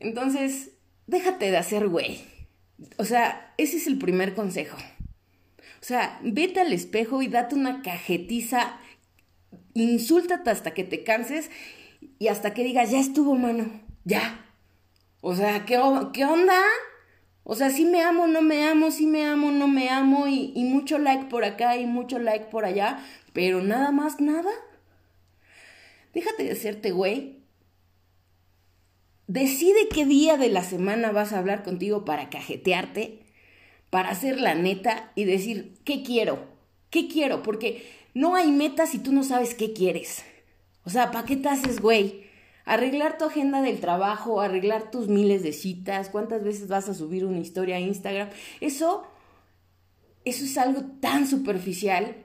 Entonces, 0.00 0.70
déjate 1.06 1.50
de 1.50 1.58
hacer 1.58 1.88
güey. 1.88 2.22
O 2.96 3.04
sea, 3.04 3.52
ese 3.58 3.76
es 3.76 3.86
el 3.86 3.98
primer 3.98 4.34
consejo. 4.34 4.78
O 5.80 5.84
sea, 5.84 6.18
vete 6.22 6.60
al 6.60 6.72
espejo 6.72 7.22
y 7.22 7.28
date 7.28 7.54
una 7.54 7.82
cajetiza, 7.82 8.78
insúltate 9.74 10.50
hasta 10.50 10.74
que 10.74 10.84
te 10.84 11.04
canses 11.04 11.50
y 12.18 12.28
hasta 12.28 12.54
que 12.54 12.64
digas, 12.64 12.90
ya 12.90 12.98
estuvo, 12.98 13.34
mano, 13.34 13.70
ya. 14.04 14.44
O 15.20 15.34
sea, 15.34 15.64
¿qué, 15.64 15.80
qué 16.12 16.24
onda? 16.24 16.60
O 17.44 17.54
sea, 17.54 17.70
sí 17.70 17.84
me 17.84 18.02
amo, 18.02 18.26
no 18.26 18.42
me 18.42 18.64
amo, 18.66 18.90
sí 18.90 19.06
me 19.06 19.24
amo, 19.24 19.52
no 19.52 19.68
me 19.68 19.88
amo 19.88 20.26
y, 20.26 20.52
y 20.54 20.64
mucho 20.64 20.98
like 20.98 21.26
por 21.26 21.44
acá 21.44 21.76
y 21.76 21.86
mucho 21.86 22.18
like 22.18 22.46
por 22.46 22.64
allá, 22.64 22.98
pero 23.32 23.62
nada 23.62 23.92
más 23.92 24.20
nada. 24.20 24.50
Déjate 26.12 26.44
de 26.44 26.52
hacerte 26.52 26.90
güey. 26.90 27.36
Decide 29.28 29.88
qué 29.92 30.06
día 30.06 30.36
de 30.36 30.48
la 30.48 30.62
semana 30.62 31.12
vas 31.12 31.32
a 31.32 31.38
hablar 31.38 31.62
contigo 31.62 32.04
para 32.04 32.30
cajetearte 32.30 33.25
para 33.90 34.10
hacer 34.10 34.40
la 34.40 34.54
neta 34.54 35.12
y 35.14 35.24
decir, 35.24 35.74
¿qué 35.84 36.02
quiero? 36.02 36.46
¿Qué 36.90 37.08
quiero? 37.08 37.42
Porque 37.42 37.86
no 38.14 38.34
hay 38.34 38.50
meta 38.50 38.86
si 38.86 38.98
tú 38.98 39.12
no 39.12 39.22
sabes 39.22 39.54
qué 39.54 39.72
quieres. 39.72 40.22
O 40.84 40.90
sea, 40.90 41.10
¿para 41.10 41.26
qué 41.26 41.36
te 41.36 41.48
haces, 41.48 41.80
güey? 41.80 42.24
Arreglar 42.64 43.18
tu 43.18 43.24
agenda 43.24 43.62
del 43.62 43.80
trabajo, 43.80 44.40
arreglar 44.40 44.90
tus 44.90 45.08
miles 45.08 45.42
de 45.42 45.52
citas, 45.52 46.08
cuántas 46.08 46.42
veces 46.42 46.68
vas 46.68 46.88
a 46.88 46.94
subir 46.94 47.24
una 47.24 47.38
historia 47.38 47.76
a 47.76 47.80
Instagram. 47.80 48.28
Eso, 48.60 49.06
eso 50.24 50.44
es 50.44 50.58
algo 50.58 50.82
tan 51.00 51.26
superficial. 51.26 52.16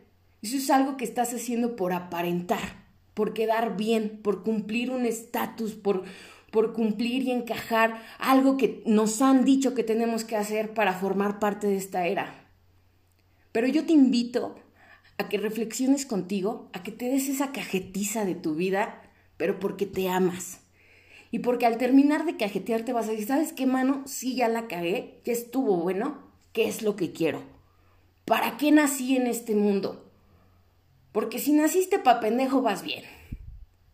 Eso 0.41 0.57
es 0.57 0.69
algo 0.69 0.97
que 0.97 1.05
estás 1.05 1.33
haciendo 1.33 1.75
por 1.75 1.93
aparentar, 1.93 2.85
por 3.13 3.33
quedar 3.33 3.77
bien, 3.77 4.19
por 4.23 4.43
cumplir 4.43 4.89
un 4.89 5.05
estatus, 5.05 5.73
por, 5.73 6.03
por 6.51 6.74
cumplir 6.74 7.24
y 7.24 7.31
encajar 7.31 8.03
algo 8.20 8.58
que 8.58 8.84
nos 8.86 9.22
han 9.22 9.46
dicho 9.46 9.74
que 9.74 9.84
tenemos 9.84 10.24
que 10.24 10.36
hacer 10.36 10.74
para 10.74 10.93
formar 10.93 11.39
parte 11.39 11.67
de 11.67 11.77
esta 11.77 12.05
era. 12.05 12.50
Pero 13.51 13.67
yo 13.67 13.86
te 13.86 13.93
invito 13.93 14.55
a 15.17 15.29
que 15.29 15.38
reflexiones 15.38 16.05
contigo, 16.05 16.70
a 16.74 16.84
que 16.84 16.91
te 16.91 17.10
des 17.10 17.29
esa 17.29 17.51
cajetiza 17.51 18.25
de 18.25 18.36
tu 18.36 18.55
vida, 18.55 19.01
pero 19.38 19.60
porque 19.60 19.86
te 19.86 20.10
amas. 20.10 20.60
Y 21.31 21.39
porque 21.39 21.65
al 21.65 21.77
terminar 21.77 22.25
de 22.25 22.36
cajetearte 22.36 22.91
vas 22.91 23.08
a 23.08 23.12
decir, 23.12 23.27
¿sabes 23.27 23.53
qué, 23.53 23.65
mano? 23.65 24.03
Sí, 24.05 24.36
ya 24.36 24.50
la 24.50 24.67
cagué, 24.67 25.22
ya 25.24 25.31
estuvo 25.31 25.77
bueno, 25.77 26.20
¿qué 26.51 26.67
es 26.67 26.81
lo 26.81 26.98
que 26.98 27.13
quiero? 27.13 27.41
¿Para 28.25 28.58
qué 28.58 28.72
nací 28.72 29.15
en 29.15 29.27
este 29.27 29.55
mundo? 29.55 30.12
Porque 31.13 31.39
si 31.39 31.53
naciste 31.53 32.00
para 32.00 32.20
pendejo 32.20 32.62
vas 32.62 32.84
bien. 32.84 33.03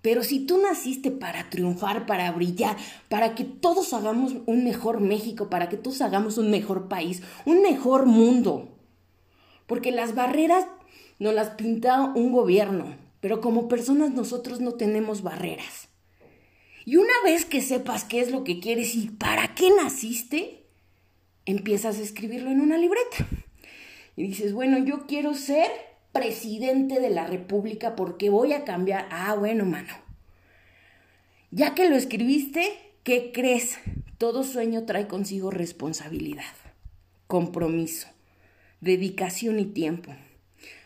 Pero 0.07 0.23
si 0.23 0.39
tú 0.39 0.57
naciste 0.57 1.11
para 1.11 1.49
triunfar, 1.49 2.05
para 2.05 2.31
brillar, 2.31 2.77
para 3.09 3.35
que 3.35 3.43
todos 3.43 3.91
hagamos 3.91 4.37
un 4.45 4.63
mejor 4.63 5.01
México, 5.01 5.49
para 5.49 5.67
que 5.67 5.75
todos 5.75 5.99
hagamos 5.99 6.37
un 6.37 6.49
mejor 6.49 6.87
país, 6.87 7.23
un 7.43 7.61
mejor 7.61 8.05
mundo. 8.05 8.69
Porque 9.65 9.91
las 9.91 10.15
barreras 10.15 10.65
nos 11.19 11.33
las 11.33 11.49
pinta 11.49 12.13
un 12.15 12.31
gobierno, 12.31 12.95
pero 13.19 13.41
como 13.41 13.67
personas 13.67 14.11
nosotros 14.11 14.61
no 14.61 14.75
tenemos 14.75 15.23
barreras. 15.23 15.89
Y 16.85 16.95
una 16.95 17.21
vez 17.25 17.43
que 17.43 17.59
sepas 17.59 18.05
qué 18.05 18.21
es 18.21 18.31
lo 18.31 18.45
que 18.45 18.61
quieres 18.61 18.95
y 18.95 19.09
para 19.09 19.55
qué 19.55 19.71
naciste, 19.71 20.63
empiezas 21.45 21.97
a 21.97 22.03
escribirlo 22.03 22.49
en 22.49 22.61
una 22.61 22.77
libreta. 22.77 23.27
Y 24.15 24.23
dices, 24.23 24.53
bueno, 24.53 24.77
yo 24.77 25.05
quiero 25.05 25.33
ser 25.33 25.69
presidente 26.17 26.99
de 26.99 27.11
la 27.11 27.27
República 27.27 27.95
porque 27.95 28.31
voy 28.31 28.53
a 28.53 28.63
cambiar. 28.63 29.07
Ah, 29.11 29.35
bueno, 29.35 29.65
mano. 29.65 29.93
Ya 31.51 31.75
que 31.75 31.87
lo 31.87 31.95
escribiste, 31.95 32.77
¿qué 33.03 33.31
crees? 33.31 33.77
Todo 34.17 34.43
sueño 34.43 34.85
trae 34.85 35.07
consigo 35.07 35.51
responsabilidad, 35.51 36.55
compromiso, 37.27 38.07
dedicación 38.81 39.59
y 39.59 39.65
tiempo. 39.65 40.15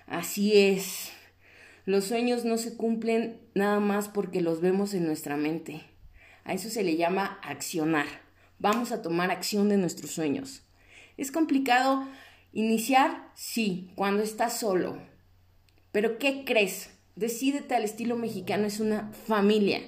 Así 0.05 0.57
es. 0.57 1.11
Los 1.85 2.03
sueños 2.03 2.43
no 2.43 2.57
se 2.57 2.75
cumplen 2.75 3.39
nada 3.53 3.79
más 3.79 4.09
porque 4.09 4.41
los 4.41 4.59
vemos 4.59 4.93
en 4.93 5.05
nuestra 5.05 5.37
mente. 5.37 5.81
A 6.43 6.53
eso 6.53 6.69
se 6.69 6.83
le 6.83 6.97
llama 6.97 7.39
accionar. 7.41 8.07
Vamos 8.59 8.91
a 8.91 9.01
tomar 9.01 9.31
acción 9.31 9.69
de 9.69 9.77
nuestros 9.77 10.11
sueños. 10.11 10.63
¿Es 11.15 11.31
complicado 11.31 12.05
iniciar? 12.51 13.31
Sí, 13.33 13.91
cuando 13.95 14.23
estás 14.23 14.59
solo, 14.59 14.97
pero 15.91 16.17
¿qué 16.17 16.43
crees? 16.45 16.89
Decídete 17.15 17.75
al 17.75 17.83
estilo 17.83 18.15
mexicano, 18.15 18.65
es 18.65 18.79
una 18.79 19.11
familia. 19.27 19.81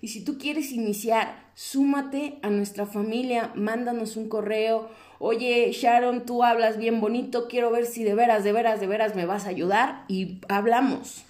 Y 0.00 0.08
si 0.08 0.24
tú 0.24 0.38
quieres 0.38 0.72
iniciar, 0.72 1.50
súmate 1.54 2.38
a 2.42 2.50
nuestra 2.50 2.86
familia, 2.86 3.52
mándanos 3.54 4.16
un 4.16 4.28
correo. 4.28 4.90
Oye, 5.18 5.70
Sharon, 5.72 6.26
tú 6.26 6.42
hablas 6.42 6.76
bien 6.78 7.00
bonito, 7.00 7.46
quiero 7.46 7.70
ver 7.70 7.86
si 7.86 8.02
de 8.02 8.14
veras, 8.14 8.42
de 8.42 8.52
veras, 8.52 8.80
de 8.80 8.86
veras 8.86 9.14
me 9.14 9.26
vas 9.26 9.46
a 9.46 9.50
ayudar 9.50 10.04
y 10.08 10.40
hablamos. 10.48 11.24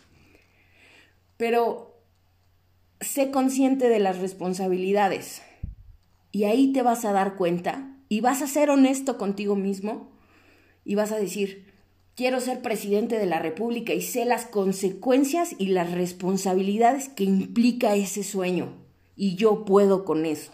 Pero 1.37 2.01
sé 3.01 3.31
consciente 3.31 3.89
de 3.89 3.99
las 3.99 4.19
responsabilidades 4.19 5.43
y 6.31 6.45
ahí 6.45 6.73
te 6.73 6.83
vas 6.83 7.05
a 7.05 7.13
dar 7.13 7.37
cuenta 7.37 7.97
y 8.09 8.21
vas 8.21 8.41
a 8.43 8.47
ser 8.47 8.71
honesto 8.71 9.19
contigo 9.19 9.57
mismo 9.57 10.13
y 10.85 10.95
vas 10.95 11.13
a 11.13 11.19
decir, 11.19 11.72
Quiero 12.15 12.41
ser 12.41 12.61
presidente 12.61 13.19
de 13.19 13.25
la 13.25 13.39
República 13.39 13.95
y 13.95 14.03
sé 14.03 14.27
las 14.27 14.45
consecuencias 14.45 15.55
y 15.59 15.69
las 15.69 15.93
responsabilidades 15.93 17.09
que 17.09 17.25
implica 17.25 17.95
ese 17.95 18.23
sueño. 18.23 18.75
Y 19.17 19.37
yo 19.37 19.65
puedo 19.65 20.05
con 20.05 20.27
eso. 20.27 20.53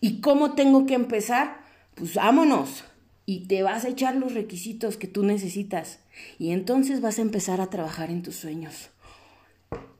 ¿Y 0.00 0.20
cómo 0.20 0.54
tengo 0.54 0.86
que 0.86 0.94
empezar? 0.94 1.60
Pues 1.94 2.14
vámonos. 2.14 2.84
Y 3.26 3.46
te 3.46 3.62
vas 3.62 3.84
a 3.84 3.88
echar 3.88 4.16
los 4.16 4.34
requisitos 4.34 4.96
que 4.96 5.06
tú 5.06 5.22
necesitas. 5.22 6.00
Y 6.38 6.50
entonces 6.50 7.00
vas 7.00 7.18
a 7.18 7.22
empezar 7.22 7.60
a 7.60 7.70
trabajar 7.70 8.10
en 8.10 8.22
tus 8.22 8.34
sueños. 8.34 8.90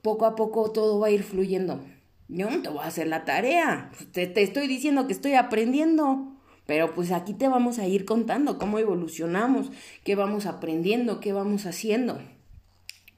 Poco 0.01 0.25
a 0.25 0.35
poco 0.35 0.69
todo 0.71 0.99
va 0.99 1.07
a 1.07 1.11
ir 1.11 1.23
fluyendo. 1.23 1.79
Yo 2.27 2.49
no 2.49 2.61
te 2.61 2.69
voy 2.69 2.79
a 2.79 2.87
hacer 2.87 3.07
la 3.07 3.23
tarea. 3.23 3.89
Te, 4.11 4.27
te 4.27 4.43
estoy 4.43 4.67
diciendo 4.67 5.07
que 5.07 5.13
estoy 5.13 5.33
aprendiendo. 5.33 6.34
Pero 6.65 6.93
pues 6.93 7.11
aquí 7.11 7.33
te 7.33 7.47
vamos 7.47 7.79
a 7.79 7.87
ir 7.87 8.05
contando 8.05 8.57
cómo 8.57 8.79
evolucionamos, 8.79 9.71
qué 10.03 10.15
vamos 10.15 10.45
aprendiendo, 10.45 11.19
qué 11.19 11.33
vamos 11.33 11.65
haciendo. 11.65 12.19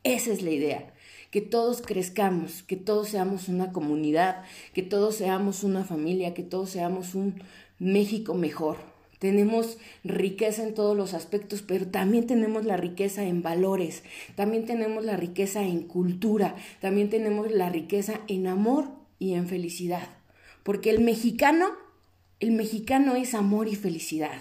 Esa 0.03 0.31
es 0.31 0.41
la 0.41 0.51
idea, 0.51 0.93
que 1.31 1.41
todos 1.41 1.81
crezcamos, 1.81 2.63
que 2.63 2.75
todos 2.75 3.09
seamos 3.09 3.47
una 3.47 3.71
comunidad, 3.71 4.43
que 4.73 4.83
todos 4.83 5.15
seamos 5.15 5.63
una 5.63 5.83
familia, 5.83 6.33
que 6.33 6.43
todos 6.43 6.69
seamos 6.69 7.15
un 7.15 7.41
México 7.79 8.33
mejor. 8.33 8.77
Tenemos 9.19 9.79
riqueza 10.03 10.63
en 10.63 10.75
todos 10.75 10.95
los 10.95 11.13
aspectos, 11.13 11.63
pero 11.63 11.87
también 11.87 12.27
tenemos 12.27 12.65
la 12.65 12.77
riqueza 12.77 13.23
en 13.23 13.41
valores, 13.41 14.03
también 14.35 14.65
tenemos 14.65 15.03
la 15.03 15.17
riqueza 15.17 15.63
en 15.63 15.81
cultura, 15.81 16.55
también 16.81 17.09
tenemos 17.09 17.51
la 17.51 17.69
riqueza 17.69 18.21
en 18.27 18.45
amor 18.45 18.89
y 19.17 19.33
en 19.33 19.47
felicidad. 19.47 20.07
Porque 20.63 20.91
el 20.91 21.01
mexicano 21.01 21.71
el 22.39 22.51
mexicano 22.51 23.15
es 23.15 23.33
amor 23.33 23.67
y 23.67 23.75
felicidad. 23.75 24.39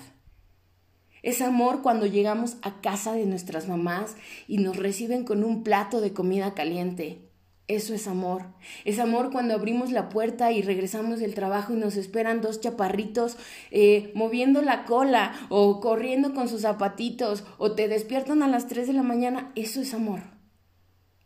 Es 1.22 1.40
amor 1.40 1.82
cuando 1.82 2.06
llegamos 2.06 2.56
a 2.62 2.80
casa 2.80 3.14
de 3.14 3.24
nuestras 3.24 3.68
mamás 3.68 4.16
y 4.46 4.58
nos 4.58 4.76
reciben 4.76 5.24
con 5.24 5.42
un 5.42 5.64
plato 5.64 6.00
de 6.00 6.12
comida 6.12 6.54
caliente. 6.54 7.22
Eso 7.68 7.94
es 7.94 8.06
amor. 8.06 8.44
Es 8.84 9.00
amor 9.00 9.32
cuando 9.32 9.54
abrimos 9.54 9.90
la 9.90 10.08
puerta 10.08 10.52
y 10.52 10.62
regresamos 10.62 11.18
del 11.18 11.34
trabajo 11.34 11.72
y 11.72 11.76
nos 11.76 11.96
esperan 11.96 12.42
dos 12.42 12.60
chaparritos 12.60 13.38
eh, 13.70 14.12
moviendo 14.14 14.62
la 14.62 14.84
cola 14.84 15.34
o 15.48 15.80
corriendo 15.80 16.32
con 16.32 16.48
sus 16.48 16.60
zapatitos 16.60 17.44
o 17.58 17.72
te 17.72 17.88
despiertan 17.88 18.42
a 18.42 18.48
las 18.48 18.68
3 18.68 18.86
de 18.86 18.92
la 18.92 19.02
mañana. 19.02 19.50
Eso 19.56 19.80
es 19.80 19.94
amor. 19.94 20.20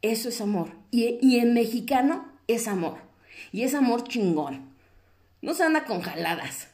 Eso 0.03 0.31
es 0.31 0.41
amor. 0.41 0.71
Y, 0.91 1.19
y 1.21 1.41
en 1.41 1.53
mexicano 1.53 2.33
es 2.47 2.69
amor. 2.69 2.99
Y 3.53 3.65
es 3.65 3.75
amor 3.75 4.05
chingón. 4.05 4.70
No 5.43 5.55
se 5.55 5.63
anda 5.63 5.85
con 5.85 6.01
jaladas. 6.01 6.69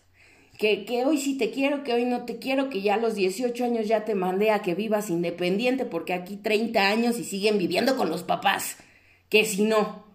Que, 0.59 0.85
que, 0.85 1.05
hoy 1.05 1.19
sí 1.19 1.37
te 1.37 1.51
quiero, 1.51 1.85
que 1.85 1.93
hoy 1.93 2.07
no 2.07 2.25
te 2.25 2.39
quiero, 2.39 2.71
que 2.71 2.81
ya 2.81 2.95
a 2.95 2.99
los 2.99 3.15
18 3.15 3.65
años 3.65 3.87
ya 3.87 4.05
te 4.05 4.15
mandé 4.15 4.51
a 4.51 4.63
que 4.63 4.75
vivas 4.75 5.11
independiente 5.11 5.85
porque 5.85 6.15
aquí 6.15 6.37
30 6.37 6.89
años 6.89 7.19
y 7.19 7.25
siguen 7.25 7.59
viviendo 7.59 7.97
con 7.97 8.09
los 8.09 8.23
papás. 8.23 8.79
Que 9.29 9.45
si 9.45 9.65
no. 9.65 10.07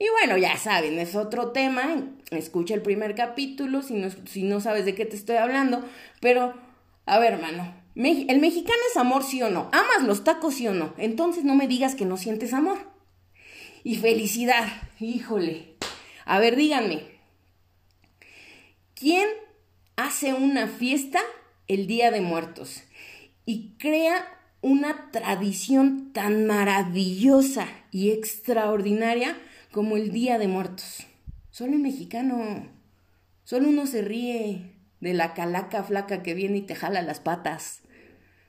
Y 0.00 0.08
bueno, 0.08 0.38
ya 0.38 0.56
saben, 0.56 0.98
es 0.98 1.14
otro 1.14 1.52
tema. 1.52 1.84
Escucha 2.30 2.74
el 2.74 2.82
primer 2.82 3.14
capítulo 3.14 3.82
si 3.82 3.94
no, 3.94 4.08
si 4.26 4.42
no 4.42 4.60
sabes 4.60 4.86
de 4.86 4.94
qué 4.94 5.04
te 5.04 5.14
estoy 5.14 5.36
hablando. 5.36 5.84
Pero, 6.20 6.54
a 7.06 7.18
ver, 7.18 7.34
hermano, 7.34 7.74
¿el 7.94 8.40
mexicano 8.40 8.80
es 8.90 8.96
amor 8.96 9.22
sí 9.22 9.42
o 9.42 9.50
no? 9.50 9.68
¿Amas 9.72 10.06
los 10.06 10.24
tacos 10.24 10.54
sí 10.54 10.66
o 10.66 10.72
no? 10.72 10.94
Entonces 10.96 11.44
no 11.44 11.54
me 11.54 11.68
digas 11.68 11.94
que 11.94 12.06
no 12.06 12.16
sientes 12.16 12.54
amor. 12.54 12.78
Y 13.84 13.96
felicidad, 13.96 14.68
híjole. 14.98 15.76
A 16.24 16.38
ver, 16.38 16.56
díganme, 16.56 17.02
¿Quién 19.00 19.26
hace 19.96 20.34
una 20.34 20.66
fiesta 20.66 21.20
el 21.68 21.86
Día 21.86 22.10
de 22.10 22.20
Muertos 22.20 22.82
y 23.46 23.70
crea 23.78 24.26
una 24.60 25.10
tradición 25.10 26.12
tan 26.12 26.46
maravillosa 26.46 27.66
y 27.90 28.10
extraordinaria 28.10 29.38
como 29.72 29.96
el 29.96 30.10
Día 30.12 30.38
de 30.38 30.48
Muertos? 30.48 31.06
Solo 31.50 31.72
el 31.72 31.78
mexicano. 31.78 32.68
Solo 33.44 33.70
uno 33.70 33.86
se 33.86 34.02
ríe 34.02 34.74
de 35.00 35.14
la 35.14 35.32
calaca 35.32 35.82
flaca 35.82 36.22
que 36.22 36.34
viene 36.34 36.58
y 36.58 36.62
te 36.66 36.74
jala 36.74 37.00
las 37.00 37.20
patas. 37.20 37.80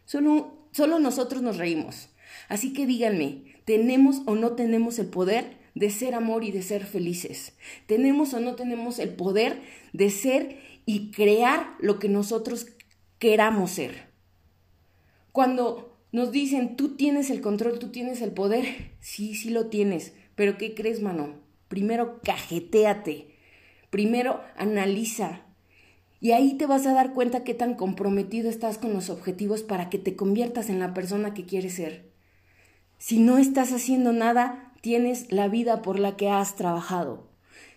Solo, 0.04 0.68
solo 0.74 1.00
nosotros 1.00 1.42
nos 1.42 1.60
reímos. 1.60 2.10
Así 2.50 2.74
que 2.74 2.86
díganme, 2.86 3.56
¿tenemos 3.64 4.24
o 4.26 4.36
no 4.36 4.52
tenemos 4.52 5.00
el 5.00 5.08
poder 5.08 5.61
de 5.76 5.90
ser 5.90 6.16
amor 6.16 6.44
y 6.44 6.52
de 6.52 6.62
ser 6.62 6.86
felices. 6.86 7.54
Tenemos 7.86 8.34
o 8.34 8.40
no 8.40 8.56
tenemos 8.56 9.00
el 9.00 9.10
poder 9.10 9.62
de 9.94 10.10
ser 10.10 10.60
y 10.86 11.12
crear 11.12 11.76
lo 11.80 12.00
que 12.00 12.10
nosotros 12.10 12.68
queramos 13.20 13.72
ser. 13.72 14.10
Cuando 15.32 15.98
nos 16.12 16.32
dicen, 16.32 16.76
tú 16.76 16.96
tienes 16.96 17.30
el 17.30 17.42
control, 17.42 17.80
tú 17.80 17.90
tienes 17.90 18.22
el 18.22 18.32
poder, 18.32 18.66
sí, 19.00 19.36
sí 19.36 19.50
lo 19.50 19.68
tienes, 19.68 20.14
pero 20.36 20.58
¿qué 20.58 20.74
crees, 20.74 21.02
mano? 21.02 21.40
Primero 21.68 22.20
cajeteate, 22.22 23.36
primero 23.90 24.42
analiza, 24.58 25.46
y 26.22 26.34
ahí 26.34 26.54
te 26.54 26.68
vas 26.68 26.86
a 26.86 26.94
dar 26.94 27.14
cuenta 27.14 27.44
qué 27.44 27.56
tan 27.56 27.74
comprometido 27.74 28.48
estás 28.48 28.78
con 28.78 28.94
los 28.94 29.10
objetivos 29.10 29.64
para 29.64 29.90
que 29.90 29.98
te 29.98 30.16
conviertas 30.16 30.70
en 30.70 30.80
la 30.80 30.94
persona 30.94 31.34
que 31.34 31.46
quieres 31.46 31.74
ser. 31.74 32.12
Si 33.00 33.18
no 33.18 33.40
estás 33.40 33.74
haciendo 33.74 34.14
nada, 34.14 34.71
tienes 34.82 35.32
la 35.32 35.48
vida 35.48 35.82
por 35.82 36.00
la 36.00 36.18
que 36.18 36.30
has 36.30 36.56
trabajado. 36.56 37.30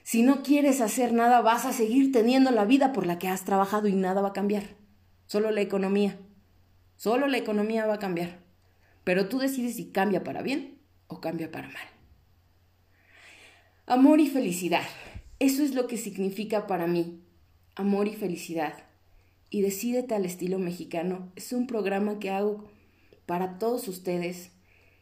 Si 0.02 0.22
no 0.22 0.42
quieres 0.42 0.80
hacer 0.80 1.12
nada, 1.12 1.40
vas 1.40 1.64
a 1.64 1.72
seguir 1.72 2.12
teniendo 2.12 2.50
la 2.50 2.64
vida 2.64 2.92
por 2.92 3.06
la 3.06 3.18
que 3.18 3.28
has 3.28 3.44
trabajado 3.44 3.88
y 3.88 3.94
nada 3.94 4.20
va 4.20 4.28
a 4.28 4.32
cambiar. 4.34 4.64
Solo 5.26 5.50
la 5.50 5.60
economía. 5.62 6.18
Solo 6.96 7.26
la 7.26 7.38
economía 7.38 7.86
va 7.86 7.94
a 7.94 7.98
cambiar. 7.98 8.38
Pero 9.04 9.28
tú 9.28 9.38
decides 9.38 9.76
si 9.76 9.86
cambia 9.86 10.22
para 10.24 10.42
bien 10.42 10.78
o 11.06 11.20
cambia 11.20 11.50
para 11.50 11.68
mal. 11.68 11.86
Amor 13.86 14.20
y 14.20 14.28
felicidad. 14.28 14.84
Eso 15.38 15.62
es 15.62 15.74
lo 15.74 15.86
que 15.86 15.96
significa 15.96 16.66
para 16.66 16.86
mí. 16.86 17.22
Amor 17.74 18.08
y 18.08 18.14
felicidad. 18.14 18.74
Y 19.50 19.62
Decídete 19.62 20.14
al 20.14 20.24
estilo 20.24 20.58
mexicano 20.58 21.32
es 21.36 21.52
un 21.52 21.66
programa 21.66 22.18
que 22.18 22.30
hago 22.30 22.64
para 23.26 23.58
todos 23.58 23.88
ustedes, 23.88 24.50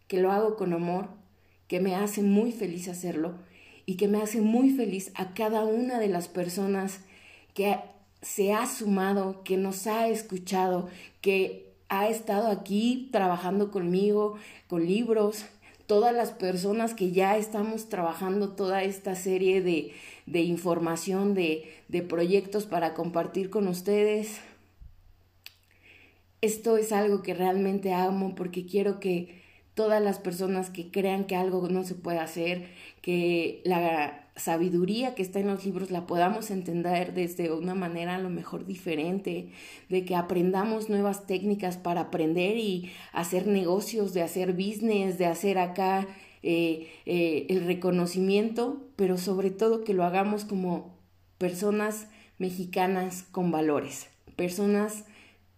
que 0.09 0.21
lo 0.21 0.31
hago 0.31 0.57
con 0.57 0.73
amor, 0.73 1.22
que 1.73 1.81
me 1.81 1.95
hace 1.95 2.21
muy 2.21 2.53
feliz 2.53 2.87
hacerlo 2.87 3.33
y 3.87 3.97
que 3.97 4.07
me 4.07 4.21
hace 4.21 4.43
muy 4.43 4.73
feliz 4.73 5.11
a 5.15 5.33
cada 5.33 5.65
una 5.65 5.99
de 6.01 6.09
las 6.09 6.29
personas 6.29 7.01
que 7.55 7.79
se 8.21 8.53
ha 8.53 8.67
sumado, 8.67 9.43
que 9.43 9.57
nos 9.57 9.87
ha 9.87 10.07
escuchado, 10.09 10.91
que 11.23 11.73
ha 11.89 12.11
estado 12.11 12.49
aquí 12.49 13.09
trabajando 13.11 13.71
conmigo, 13.71 14.37
con 14.69 14.87
libros, 14.87 15.47
todas 15.87 16.15
las 16.15 16.33
personas 16.33 16.93
que 16.93 17.11
ya 17.11 17.39
estamos 17.39 17.89
trabajando 17.89 18.51
toda 18.51 18.83
esta 18.83 19.15
serie 19.15 19.63
de, 19.63 19.95
de 20.27 20.43
información, 20.43 21.33
de, 21.33 21.73
de 21.89 22.03
proyectos 22.03 22.67
para 22.67 22.93
compartir 22.93 23.49
con 23.49 23.67
ustedes. 23.67 24.41
Esto 26.43 26.77
es 26.77 26.93
algo 26.93 27.23
que 27.23 27.33
realmente 27.33 27.95
amo 27.95 28.35
porque 28.35 28.67
quiero 28.67 29.01
que 29.01 29.42
todas 29.75 30.03
las 30.03 30.19
personas 30.19 30.71
que 30.71 30.91
crean 30.91 31.25
que 31.25 31.37
algo 31.37 31.69
no 31.69 31.85
se 31.85 31.95
puede 31.95 32.19
hacer, 32.19 32.69
que 33.01 33.63
la 33.65 34.29
sabiduría 34.37 35.15
que 35.15 35.23
está 35.23 35.41
en 35.41 35.49
los 35.49 35.65
libros 35.65 35.91
la 35.91 36.07
podamos 36.07 36.51
entender 36.51 37.15
desde 37.15 37.53
una 37.53 37.75
manera 37.75 38.17
a 38.17 38.19
lo 38.19 38.31
mejor 38.31 38.67
diferente, 38.67 39.49
de 39.89 40.05
que 40.05 40.17
aprendamos 40.17 40.89
nuevas 40.89 41.27
técnicas 41.27 41.77
para 41.77 42.03
aprender 42.03 42.57
y 42.57 42.91
hacer 43.13 43.47
negocios, 43.47 44.15
de 44.15 44.23
hacer 44.23 44.53
business, 44.53 45.19
de 45.19 45.27
hacer 45.27 45.59
acá 45.59 46.07
eh, 46.43 46.91
eh, 47.07 47.47
el 47.51 47.65
reconocimiento, 47.67 48.87
pero 48.97 49.17
sobre 49.17 49.51
todo 49.51 49.85
que 49.85 49.95
lo 49.95 50.05
hagamos 50.05 50.45
como 50.45 50.97
personas 51.39 52.09
mexicanas 52.39 53.25
con 53.31 53.51
valores, 53.51 54.09
personas 54.37 55.05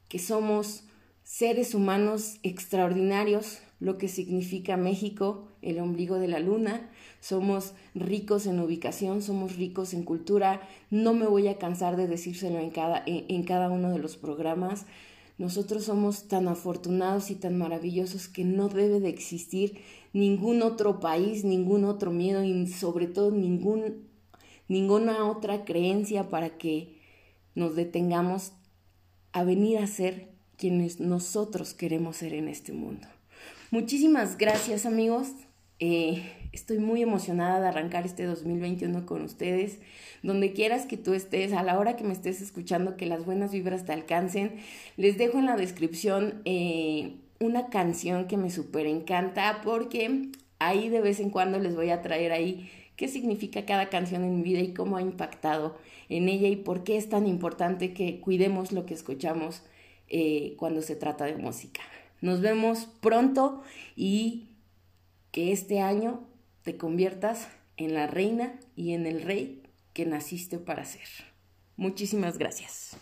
que 0.09 0.19
somos 0.19 0.85
seres 1.25 1.75
humanos 1.75 2.39
extraordinarios, 2.43 3.59
lo 3.81 3.99
que 3.99 4.09
significa 4.09 4.77
México, 4.77 5.49
el 5.63 5.81
ombligo 5.81 6.19
de 6.19 6.29
la 6.29 6.39
luna, 6.39 6.91
somos 7.21 7.73
ricos 7.95 8.47
en 8.47 8.61
ubicación, 8.61 9.23
somos 9.23 9.57
ricos 9.57 9.95
en 9.95 10.05
cultura, 10.05 10.61
no 10.91 11.15
me 11.15 11.27
voy 11.27 11.49
a 11.49 11.57
cansar 11.59 11.97
de 11.97 12.07
decírselo 12.07 12.59
en 12.59 12.71
cada, 12.71 13.03
en, 13.07 13.43
cada 13.45 13.71
uno 13.71 13.91
de 13.91 13.99
los 13.99 14.17
programas. 14.19 14.85
Nosotros 15.39 15.85
somos 15.85 16.29
tan 16.29 16.47
afortunados 16.47 17.31
y 17.31 17.35
tan 17.35 17.57
maravillosos 17.57 18.29
que 18.29 18.45
no 18.45 18.69
debe 18.69 19.01
de 19.01 19.09
existir 19.09 19.81
ningún 20.13 20.63
otro 20.63 21.01
país, 21.01 21.45
ningún 21.45 21.85
otro 21.85 22.11
miedo 22.11 22.45
y 22.45 22.67
sobre 22.69 23.07
todo 23.07 23.31
ningún, 23.31 24.07
ninguna 24.69 25.29
otra 25.31 25.65
creencia 25.65 26.29
para 26.29 26.59
que 26.59 27.01
nos 27.55 27.75
detengamos 27.75 28.53
a 29.33 29.43
venir 29.43 29.79
a 29.79 29.87
ser 29.87 30.34
quienes 30.65 30.99
nosotros 30.99 31.75
queremos 31.75 32.17
ser 32.17 32.33
en 32.33 32.49
este 32.49 32.73
mundo. 32.73 33.07
Muchísimas 33.71 34.39
gracias 34.39 34.87
amigos. 34.87 35.29
Eh, 35.79 36.23
estoy 36.53 36.79
muy 36.79 37.03
emocionada 37.03 37.61
de 37.61 37.69
arrancar 37.69 38.07
este 38.07 38.25
2021 38.25 39.05
con 39.05 39.21
ustedes. 39.21 39.79
Donde 40.23 40.55
quieras 40.55 40.87
que 40.87 40.97
tú 40.97 41.13
estés, 41.13 41.53
a 41.53 41.63
la 41.63 41.79
hora 41.79 41.97
que 41.97 42.05
me 42.05 42.15
estés 42.15 42.41
escuchando, 42.41 42.97
que 42.97 43.05
las 43.05 43.27
buenas 43.27 43.53
vibras 43.53 43.85
te 43.85 43.93
alcancen. 43.93 44.53
Les 44.97 45.19
dejo 45.19 45.39
en 45.39 45.45
la 45.45 45.59
descripción 45.59 46.41
eh, 46.47 47.17
una 47.41 47.69
canción 47.69 48.27
que 48.27 48.39
me 48.39 48.49
súper 48.49 48.87
encanta 48.87 49.61
porque 49.63 50.31
ahí 50.61 50.89
de 50.89 51.03
vez 51.03 51.21
en 51.21 51.29
cuando 51.29 51.59
les 51.59 51.77
voy 51.77 51.91
a 51.91 52.01
traer 52.01 52.33
ahí 52.33 52.71
qué 52.97 53.09
significa 53.09 53.67
cada 53.67 53.91
canción 53.91 54.25
en 54.25 54.37
mi 54.37 54.43
vida 54.43 54.61
y 54.61 54.73
cómo 54.73 54.97
ha 54.97 55.03
impactado 55.03 55.77
en 56.09 56.31
ella 56.31 56.49
y 56.49 56.57
por 56.57 56.85
qué 56.85 56.97
es 56.97 57.11
tan 57.11 57.27
importante 57.27 57.93
que 57.93 58.19
cuidemos 58.19 58.73
lo 58.73 58.87
que 58.87 58.95
escuchamos 58.95 59.63
eh, 60.17 60.55
cuando 60.59 60.81
se 60.81 60.95
trata 60.95 61.25
de 61.25 61.35
música. 61.35 61.83
Nos 62.21 62.41
vemos 62.41 62.87
pronto 63.01 63.65
y 63.97 64.47
que 65.33 65.51
este 65.51 65.81
año 65.81 66.25
te 66.63 66.77
conviertas 66.77 67.49
en 67.77 67.95
la 67.95 68.07
reina 68.07 68.61
y 68.77 68.93
en 68.93 69.07
el 69.07 69.23
rey 69.23 69.65
que 69.93 70.07
naciste 70.07 70.59
para 70.59 70.85
ser. 70.85 71.09
Muchísimas 71.77 72.39
gracias. 72.39 72.97